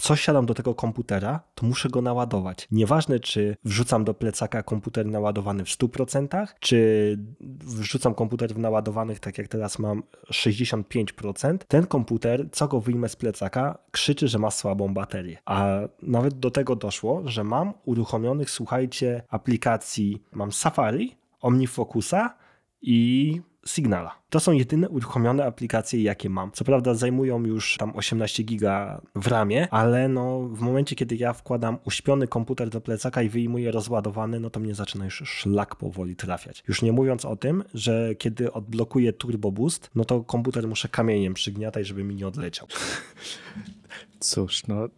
[0.00, 2.68] co siadam do tego komputera, to muszę go naładować.
[2.70, 7.18] Nieważne, czy wrzucam do plecaka komputer naładowany w 100%, czy
[7.60, 13.16] wrzucam komputer w naładowanych, tak jak teraz mam, 65%, ten komputer, co go wyjmę z
[13.16, 15.38] plecaka, krzyczy, że ma słabą baterię.
[15.44, 22.34] A nawet do tego doszło, że mam uruchomionych, słuchajcie, aplikacji, mam Safari, OmniFocusa
[22.82, 24.20] i Signala.
[24.30, 26.52] To są jedyne uruchomione aplikacje, jakie mam.
[26.52, 31.32] Co prawda zajmują już tam 18 giga w ramie, ale no w momencie, kiedy ja
[31.32, 36.16] wkładam uśpiony komputer do plecaka i wyjmuję rozładowany, no to mnie zaczyna już szlak powoli
[36.16, 36.64] trafiać.
[36.68, 41.34] Już nie mówiąc o tym, że kiedy odblokuję Turbo Boost, no to komputer muszę kamieniem
[41.34, 42.66] przygniatać, żeby mi nie odleciał.
[44.20, 44.88] Cóż, no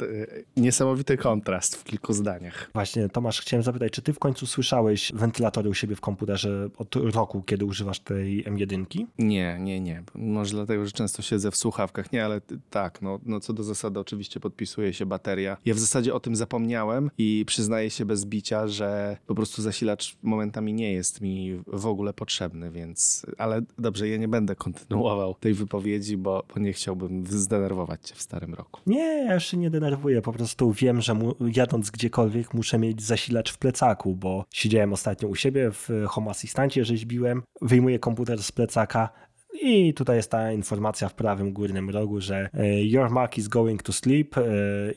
[0.56, 2.70] niesamowity kontrast w kilku zdaniach.
[2.72, 6.96] Właśnie, Tomasz, chciałem zapytać, czy ty w końcu słyszałeś wentylatory u siebie w komputerze od
[6.96, 9.06] roku, kiedy używasz tej M1?
[9.18, 10.02] Nie, nie, nie.
[10.14, 12.12] Może dlatego, że często siedzę w słuchawkach.
[12.12, 15.56] Nie, ale tak, no, no co do zasady oczywiście podpisuje się bateria.
[15.64, 20.16] Ja w zasadzie o tym zapomniałem i przyznaję się bez bicia, że po prostu zasilacz
[20.22, 23.26] momentami nie jest mi w ogóle potrzebny, więc...
[23.38, 28.22] Ale dobrze, ja nie będę kontynuował tej wypowiedzi, bo, bo nie chciałbym zdenerwować cię w
[28.22, 28.80] starym roku.
[28.86, 33.02] Nie, ja już się nie denerwuję, po prostu wiem, że mu, jadąc gdziekolwiek muszę mieć
[33.02, 38.52] zasilacz w plecaku, bo siedziałem ostatnio u siebie w Home Assistancie, rzeźbiłem, wyjmuję komputer z
[38.52, 39.08] plecaka,
[39.62, 43.82] i tutaj jest ta informacja w prawym górnym rogu, że e, your Mac is going
[43.82, 44.42] to sleep e,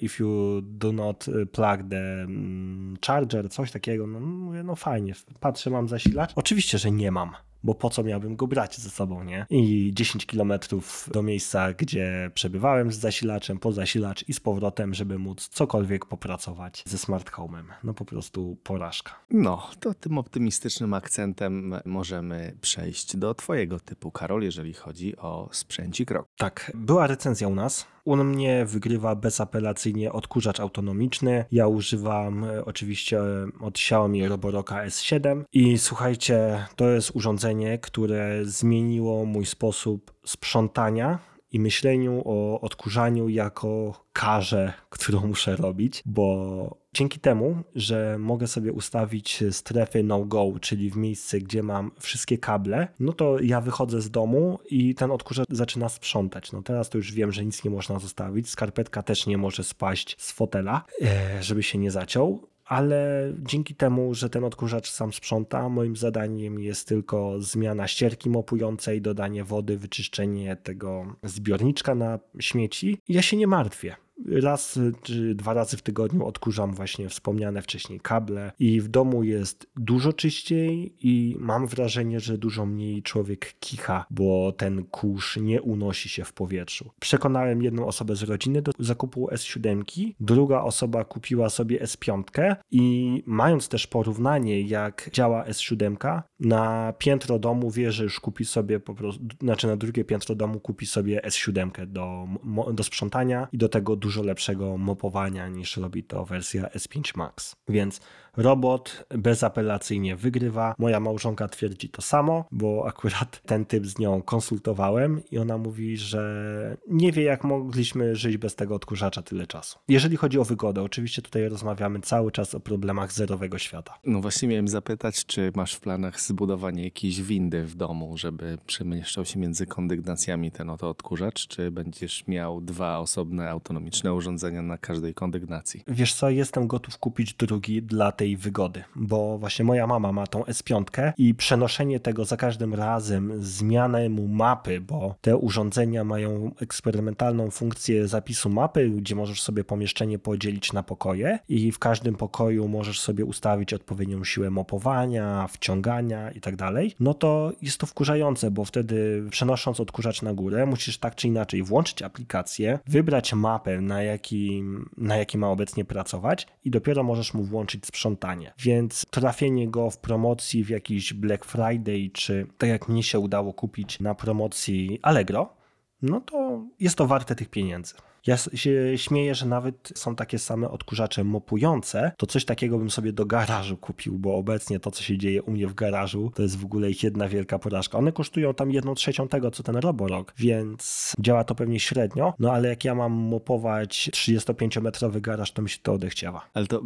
[0.01, 4.07] if you do not e, plug the mm, charger, coś takiego.
[4.07, 6.31] No, mówię, no fajnie, patrzę, mam zasilacz.
[6.35, 7.31] Oczywiście, że nie mam
[7.65, 9.45] bo po co miałbym go brać ze sobą, nie?
[9.49, 15.19] I 10 kilometrów do miejsca, gdzie przebywałem z zasilaczem, po zasilacz i z powrotem, żeby
[15.19, 17.63] móc cokolwiek popracować ze smart home'em.
[17.83, 19.19] No po prostu porażka.
[19.29, 26.11] No, to tym optymistycznym akcentem możemy przejść do twojego typu, Karol, jeżeli chodzi o sprzęcik
[26.11, 26.27] rok.
[26.37, 27.94] Tak, była recenzja u nas.
[28.05, 31.45] U mnie wygrywa bezapelacyjnie odkurzacz autonomiczny.
[31.51, 38.39] Ja używam e, oczywiście e, od Xiaomi Roboroka S7 i słuchajcie, to jest urządzenie, które
[38.43, 41.19] zmieniło mój sposób sprzątania
[41.51, 48.73] i myśleniu o odkurzaniu jako karze, którą muszę robić, bo dzięki temu, że mogę sobie
[48.73, 54.11] ustawić strefy no-go, czyli w miejsce, gdzie mam wszystkie kable, no to ja wychodzę z
[54.11, 56.51] domu i ten odkurzacz zaczyna sprzątać.
[56.51, 60.15] No teraz to już wiem, że nic nie można zostawić, skarpetka też nie może spaść
[60.19, 65.69] z fotela, e, żeby się nie zaciął ale dzięki temu, że ten odkurzacz sam sprząta,
[65.69, 72.97] moim zadaniem jest tylko zmiana ścierki mopującej, dodanie wody, wyczyszczenie tego zbiorniczka na śmieci.
[73.09, 78.51] Ja się nie martwię raz czy dwa razy w tygodniu odkurzam właśnie wspomniane wcześniej kable
[78.59, 84.51] i w domu jest dużo czyściej i mam wrażenie, że dużo mniej człowiek kicha, bo
[84.51, 86.91] ten kurz nie unosi się w powietrzu.
[86.99, 92.23] Przekonałem jedną osobę z rodziny do zakupu S7, druga osoba kupiła sobie S5
[92.71, 98.79] i mając też porównanie jak działa S7, na piętro domu wie, że już kupi sobie
[98.79, 102.27] po prostu, znaczy na drugie piętro domu kupi sobie S7 do,
[102.73, 107.55] do sprzątania i do tego dużo lepszego mopowania niż robi to wersja S5 Max.
[107.67, 107.99] Więc
[108.37, 110.75] robot bezapelacyjnie wygrywa.
[110.77, 115.97] Moja małżonka twierdzi to samo, bo akurat ten typ z nią konsultowałem i ona mówi,
[115.97, 119.79] że nie wie jak mogliśmy żyć bez tego odkurzacza tyle czasu.
[119.87, 123.99] Jeżeli chodzi o wygodę, oczywiście tutaj rozmawiamy cały czas o problemach zerowego świata.
[124.05, 129.25] No właśnie miałem zapytać, czy masz w planach zbudowanie jakiejś windy w domu, żeby przemieszczał
[129.25, 135.13] się między kondygnacjami ten oto odkurzacz, czy będziesz miał dwa osobne autonomiczne urządzenia na każdej
[135.13, 135.83] kondygnacji?
[135.87, 140.41] Wiesz co, jestem gotów kupić drugi dla tej wygody, bo właśnie moja mama ma tą
[140.41, 147.51] S5 i przenoszenie tego za każdym razem, zmianę mu mapy, bo te urządzenia mają eksperymentalną
[147.51, 152.99] funkcję zapisu mapy, gdzie możesz sobie pomieszczenie podzielić na pokoje i w każdym pokoju możesz
[152.99, 158.65] sobie ustawić odpowiednią siłę mopowania, wciągania i tak dalej, no to jest to wkurzające, bo
[158.65, 164.89] wtedy przenosząc odkurzacz na górę, musisz tak czy inaczej włączyć aplikację, wybrać mapę, na jakim,
[164.97, 168.14] na jakim ma obecnie pracować i dopiero możesz mu włączyć sprzątanie.
[168.59, 173.53] Więc trafienie go w promocji w jakiś Black Friday, czy tak jak mnie się udało
[173.53, 175.53] kupić na promocji Allegro,
[176.01, 177.93] no to jest to warte tych pieniędzy.
[178.27, 183.13] Ja się śmieję, że nawet są takie same odkurzacze mopujące, to coś takiego bym sobie
[183.13, 186.57] do garażu kupił, bo obecnie to, co się dzieje u mnie w garażu, to jest
[186.57, 187.97] w ogóle ich jedna wielka porażka.
[187.97, 192.51] One kosztują tam jedną trzecią tego, co ten Roborok, więc działa to pewnie średnio, no
[192.51, 196.49] ale jak ja mam mopować 35-metrowy garaż, to mi się to odechciała.
[196.53, 196.81] Ale to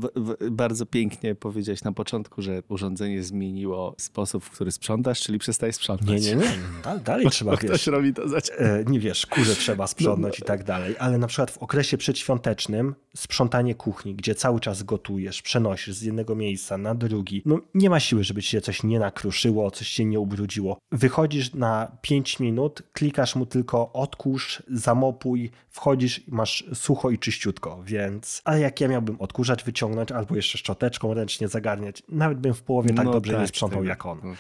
[0.52, 6.08] bardzo pięknie powiedziałeś na początku, że urządzenie zmieniło sposób, w który sprzątasz, czyli przestajesz sprzątać.
[6.08, 6.52] Nie, nie, nie.
[6.84, 10.42] Dalej, dalej trzeba, Ktoś wiesz, robi to za e, nie wiesz, kurze trzeba sprzątnąć i
[10.42, 15.96] tak dalej, ale na przykład w okresie przedświątecznym sprzątanie kuchni, gdzie cały czas gotujesz, przenosisz
[15.96, 19.72] z jednego miejsca na drugi, no nie ma siły, żeby ci się coś nie nakruszyło,
[19.72, 20.78] coś się nie ubrudziło.
[20.92, 27.84] Wychodzisz na 5 minut, klikasz mu tylko odkurz, zamopuj, wchodzisz i masz sucho i czyściutko,
[27.86, 28.42] więc...
[28.46, 32.94] Ale jak ja miałbym odkurzać, wyciągnąć albo jeszcze szczoteczką ręcznie zagarniać, nawet bym w połowie
[32.94, 34.20] tak No dobrze nie tak, sprzątał tego- jak on.
[34.24, 34.34] no.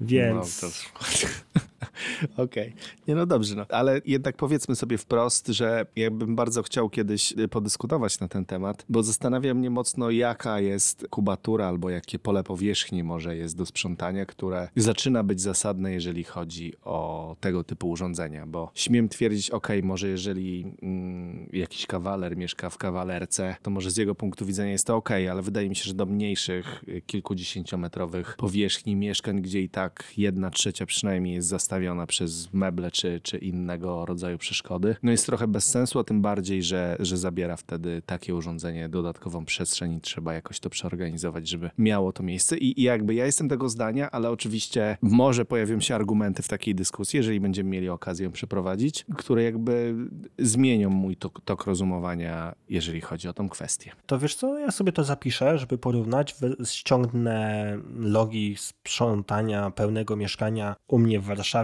[0.00, 0.62] Więc...
[0.62, 0.74] No, to...
[2.36, 2.74] Okej.
[3.08, 3.66] Nie no dobrze, no.
[3.68, 8.44] ale jednak powiedzmy sobie wprost, że ja bym bardzo chciał kiedyś y, podyskutować na ten
[8.44, 13.66] temat, bo zastanawia mnie mocno, jaka jest kubatura albo jakie pole powierzchni może jest do
[13.66, 19.68] sprzątania, które zaczyna być zasadne, jeżeli chodzi o tego typu urządzenia, bo śmiem twierdzić, ok,
[19.82, 24.86] może jeżeli mm, jakiś kawaler mieszka w kawalerce, to może z jego punktu widzenia jest
[24.86, 29.68] to ok, ale wydaje mi się, że do mniejszych, y, kilkudziesięciometrowych powierzchni mieszkań, gdzie i
[29.68, 35.26] tak jedna trzecia przynajmniej jest zastawiona przez meble czy, czy innego rodzaju przeszkody, no jest
[35.26, 40.00] trochę bez sensu, a tym bardziej, że, że zabiera wtedy takie urządzenie dodatkową przestrzeń i
[40.00, 42.58] trzeba jakoś to przeorganizować, żeby miało to miejsce.
[42.58, 46.74] I, i jakby ja jestem tego zdania, ale oczywiście może pojawią się argumenty w takiej
[46.74, 49.94] dyskusji, jeżeli będziemy mieli okazję przeprowadzić, które jakby
[50.38, 53.92] zmienią mój tok, tok rozumowania, jeżeli chodzi o tą kwestię.
[54.06, 56.36] To wiesz co, ja sobie to zapiszę, żeby porównać.
[56.64, 61.55] Ściągnę logi sprzątania pełnego mieszkania u mnie w Warszawie,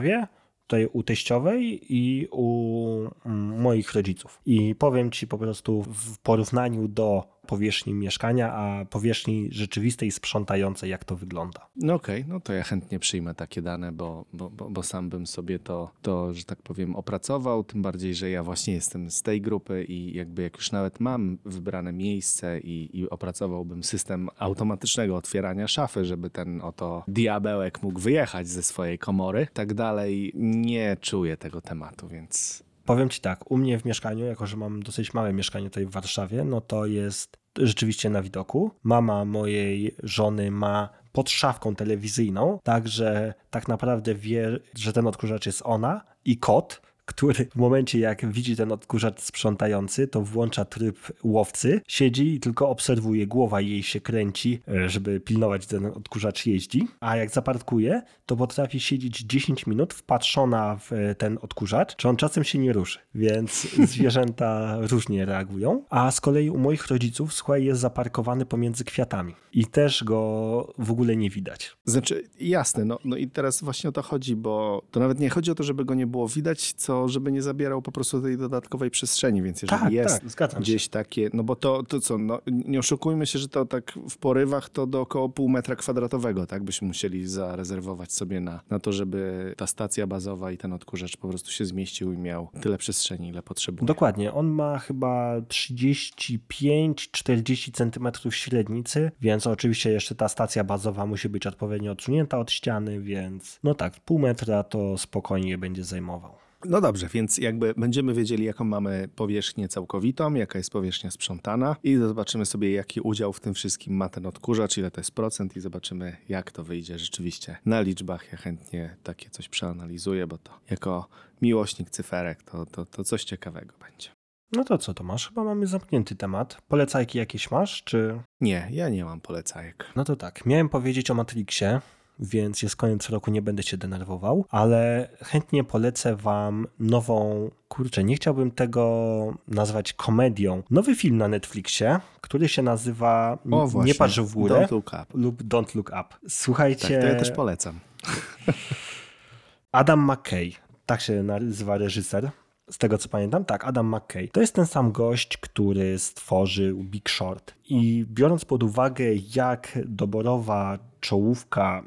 [0.67, 4.41] tutaj u teściowej i u mm, moich rodziców.
[4.47, 11.05] I powiem ci po prostu w porównaniu do powierzchni mieszkania, a powierzchni rzeczywistej sprzątającej, jak
[11.05, 11.67] to wygląda.
[11.77, 15.27] No okej, no to ja chętnie przyjmę takie dane, bo, bo, bo, bo sam bym
[15.27, 19.41] sobie to, to, że tak powiem, opracował, tym bardziej, że ja właśnie jestem z tej
[19.41, 25.69] grupy i jakby jak już nawet mam wybrane miejsce i, i opracowałbym system automatycznego otwierania
[25.69, 31.61] szafy, żeby ten oto diabełek mógł wyjechać ze swojej komory, tak dalej, nie czuję tego
[31.61, 35.71] tematu, więc Powiem ci tak, u mnie w mieszkaniu, jako że mam dosyć małe mieszkanie
[35.71, 38.71] tutaj w Warszawie, no to jest rzeczywiście na widoku.
[38.83, 45.63] Mama mojej żony ma pod szafką telewizyjną, także tak naprawdę wie, że ten odkurzacz jest
[45.65, 51.81] ona i kot, który w momencie jak widzi ten odkurzacz sprzątający, to włącza tryb łowcy,
[51.89, 57.17] siedzi i tylko obserwuje, głowa jej się kręci, e, żeby pilnować, ten odkurzacz jeździ, a
[57.17, 62.45] jak zaparkuje, to potrafi siedzieć 10 minut wpatrzona w e, ten odkurzacz, czy on czasem
[62.45, 67.81] się nie ruszy, więc zwierzęta różnie reagują, a z kolei u moich rodziców, słuchaj, jest
[67.81, 71.77] zaparkowany pomiędzy kwiatami i też go w ogóle nie widać.
[71.85, 75.51] Znaczy, jasne, no, no i teraz właśnie o to chodzi, bo to nawet nie chodzi
[75.51, 78.91] o to, żeby go nie było widać, co żeby nie zabierał po prostu tej dodatkowej
[78.91, 80.63] przestrzeni, więc jeżeli Tak, jest tak, zgadzam się.
[80.63, 84.19] gdzieś takie, no bo to, to co, no, nie oszukujmy się, że to tak w
[84.19, 88.93] porywach to do około pół metra kwadratowego, tak, byśmy musieli zarezerwować sobie na, na to,
[88.93, 93.29] żeby ta stacja bazowa i ten odkurzacz po prostu się zmieścił i miał tyle przestrzeni,
[93.29, 93.87] ile potrzebuje.
[93.87, 101.47] Dokładnie, on ma chyba 35-40 cm średnicy, więc oczywiście jeszcze ta stacja bazowa musi być
[101.47, 106.33] odpowiednio odsunięta od ściany, więc no tak, pół metra to spokojnie będzie zajmował.
[106.65, 111.97] No dobrze, więc jakby będziemy wiedzieli, jaką mamy powierzchnię całkowitą, jaka jest powierzchnia sprzątana i
[111.97, 115.61] zobaczymy sobie, jaki udział w tym wszystkim ma ten odkurzacz, ile to jest procent i
[115.61, 118.33] zobaczymy, jak to wyjdzie rzeczywiście na liczbach.
[118.33, 121.09] Ja chętnie takie coś przeanalizuję, bo to jako
[121.43, 124.09] miłośnik cyferek to, to, to coś ciekawego będzie.
[124.53, 125.29] No to co to masz?
[125.29, 126.63] Chyba mamy zamknięty temat.
[126.69, 128.21] Polecajki jakieś masz, czy...
[128.41, 129.87] Nie, ja nie mam polecajek.
[129.97, 131.81] No to tak, miałem powiedzieć o Matrixie,
[132.19, 138.17] więc jest koniec roku, nie będę się denerwował, ale chętnie polecę wam nową, kurczę, nie
[138.17, 140.63] chciałbym tego nazwać komedią.
[140.71, 144.87] Nowy film na Netflixie, który się nazywa O właśnie, Nie patrz w górę Don't look
[144.87, 145.07] up.
[145.15, 146.05] lub Don't Look Up.
[146.11, 147.81] Tak, Słuchajcie, to ja też polecam.
[149.73, 150.53] Adam McKay,
[150.87, 152.31] tak się nazywa reżyser.
[152.71, 154.29] Z tego co pamiętam, tak, Adam McKay.
[154.29, 157.55] To jest ten sam gość, który stworzył Big Short.
[157.69, 159.05] I biorąc pod uwagę,
[159.35, 161.83] jak doborowa czołówka,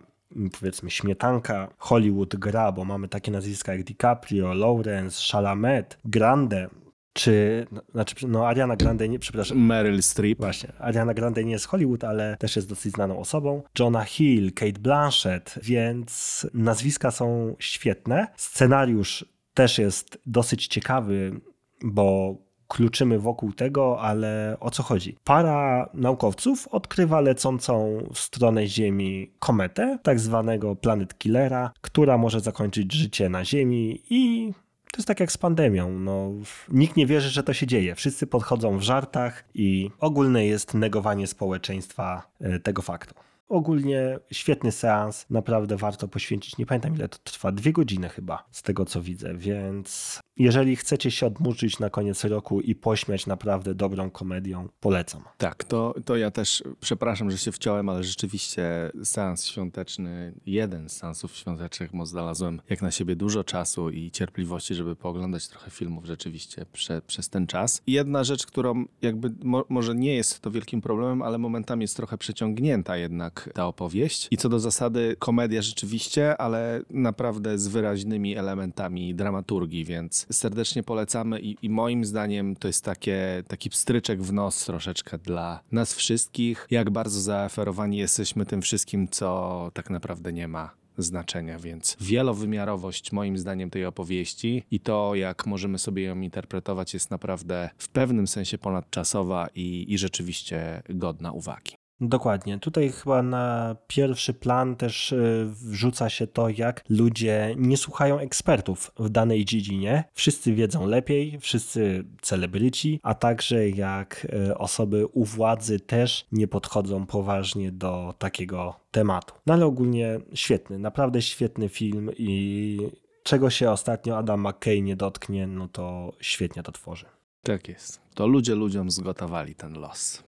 [0.59, 6.69] powiedzmy śmietanka Hollywood gra, bo mamy takie nazwiska jak DiCaprio, Lawrence, Chalamet, Grande,
[7.13, 10.37] czy, no, znaczy, no Ariana Grande, nie, przepraszam, Meryl Streep.
[10.37, 13.63] Właśnie, Ariana Grande nie jest Hollywood, ale też jest dosyć znaną osobą.
[13.79, 18.27] Jonah Hill, Kate Blanchett, więc nazwiska są świetne.
[18.35, 21.41] Scenariusz też jest dosyć ciekawy,
[21.83, 22.37] bo
[22.67, 25.15] kluczymy wokół tego, ale o co chodzi?
[25.23, 32.93] Para naukowców odkrywa lecącą w stronę Ziemi kometę, tak zwanego Planet Killera, która może zakończyć
[32.93, 34.53] życie na Ziemi i
[34.91, 35.99] to jest tak jak z pandemią.
[35.99, 36.31] No,
[36.69, 37.95] nikt nie wierzy, że to się dzieje.
[37.95, 43.15] Wszyscy podchodzą w żartach i ogólne jest negowanie społeczeństwa e, tego faktu.
[43.47, 46.57] Ogólnie świetny seans, naprawdę warto poświęcić.
[46.57, 51.11] Nie pamiętam ile to trwa, dwie godziny chyba, z tego co widzę, więc jeżeli chcecie
[51.11, 55.23] się odmurzyć na koniec roku i pośmiać naprawdę dobrą komedią, polecam.
[55.37, 60.97] Tak, to, to ja też, przepraszam, że się wciąłem, ale rzeczywiście seans świąteczny, jeden z
[60.97, 66.05] seansów świątecznych, bo znalazłem jak na siebie dużo czasu i cierpliwości, żeby pooglądać trochę filmów
[66.05, 67.81] rzeczywiście prze, przez ten czas.
[67.87, 72.17] Jedna rzecz, którą jakby mo, może nie jest to wielkim problemem, ale momentami jest trochę
[72.17, 74.27] przeciągnięta jednak jak ta opowieść.
[74.31, 81.39] I co do zasady, komedia rzeczywiście, ale naprawdę z wyraźnymi elementami dramaturgii, więc serdecznie polecamy
[81.39, 86.67] i, i moim zdaniem to jest takie, taki pstryczek w nos troszeczkę dla nas wszystkich,
[86.71, 93.37] jak bardzo zaaferowani jesteśmy tym wszystkim, co tak naprawdę nie ma znaczenia, więc wielowymiarowość moim
[93.37, 98.57] zdaniem tej opowieści i to, jak możemy sobie ją interpretować, jest naprawdę w pewnym sensie
[98.57, 101.75] ponadczasowa i, i rzeczywiście godna uwagi.
[102.01, 102.59] Dokładnie.
[102.59, 108.91] Tutaj chyba na pierwszy plan też y, wrzuca się to, jak ludzie nie słuchają ekspertów
[108.99, 110.03] w danej dziedzinie.
[110.13, 117.05] Wszyscy wiedzą lepiej, wszyscy celebryci, a także jak y, osoby u władzy też nie podchodzą
[117.05, 119.33] poważnie do takiego tematu.
[119.45, 122.79] No ale ogólnie świetny, naprawdę świetny film i
[123.23, 127.05] czego się ostatnio Adam McKay nie dotknie, no to świetnie to tworzy.
[127.43, 128.01] Tak jest.
[128.13, 130.23] To ludzie ludziom zgotowali ten los.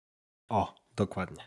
[0.49, 1.43] O, dokładnie.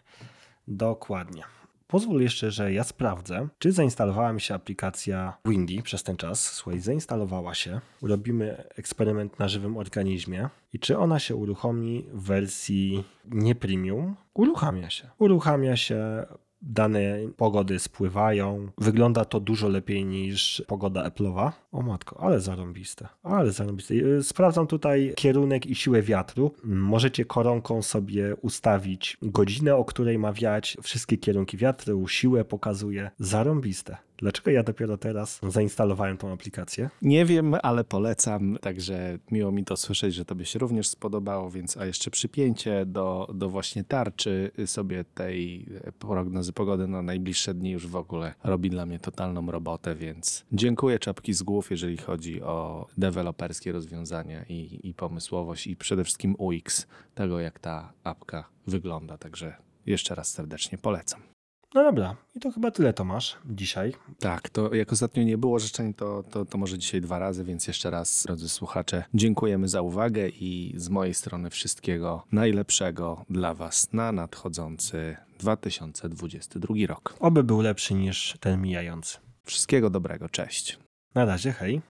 [0.69, 1.45] Dokładnie.
[1.87, 6.53] Pozwól jeszcze, że ja sprawdzę, czy zainstalowała mi się aplikacja Windy przez ten czas.
[6.53, 7.81] Słuchaj, zainstalowała się.
[8.03, 14.17] Robimy eksperyment na żywym organizmie i czy ona się uruchomi w wersji nie premium?
[14.35, 15.11] Uruchamia się.
[15.19, 16.27] Uruchamia się.
[16.63, 18.69] Dane pogody spływają.
[18.79, 21.53] Wygląda to dużo lepiej niż pogoda Apple'owa.
[21.73, 23.09] O matko, ale zarąbiste.
[23.23, 23.95] Ale zarąbiste.
[23.95, 26.55] Yy, Sprawdzam tutaj kierunek i siłę wiatru.
[26.65, 33.11] Możecie koronką sobie ustawić godzinę, o której ma wiać, wszystkie kierunki wiatru, siłę pokazuje.
[33.19, 34.08] Zarąbiste.
[34.19, 36.91] Dlaczego ja dopiero teraz zainstalowałem tą aplikację?
[37.03, 41.77] Nie wiem, ale polecam, także miło mi to słyszeć, że tobie się również spodobało, więc
[41.77, 45.67] a jeszcze przypięcie do, do właśnie tarczy sobie tej
[45.99, 50.99] prognozy pogody na najbliższe dni już w ogóle robi dla mnie totalną robotę, więc dziękuję
[50.99, 56.87] czapki z głów, jeżeli chodzi o deweloperskie rozwiązania i, i pomysłowość i przede wszystkim UX
[57.15, 59.57] tego, jak ta apka wygląda, także
[59.87, 61.38] jeszcze raz serdecznie polecam.
[61.75, 63.95] No dobra, i to chyba tyle, Tomasz, dzisiaj.
[64.19, 67.67] Tak, to jak ostatnio nie było życzeń, to, to, to może dzisiaj dwa razy, więc
[67.67, 73.93] jeszcze raz, drodzy słuchacze, dziękujemy za uwagę i z mojej strony wszystkiego najlepszego dla Was
[73.93, 77.15] na nadchodzący 2022 rok.
[77.21, 79.19] Oby był lepszy niż ten mijający.
[79.45, 80.79] Wszystkiego dobrego, cześć.
[81.15, 81.77] Na razie, hej.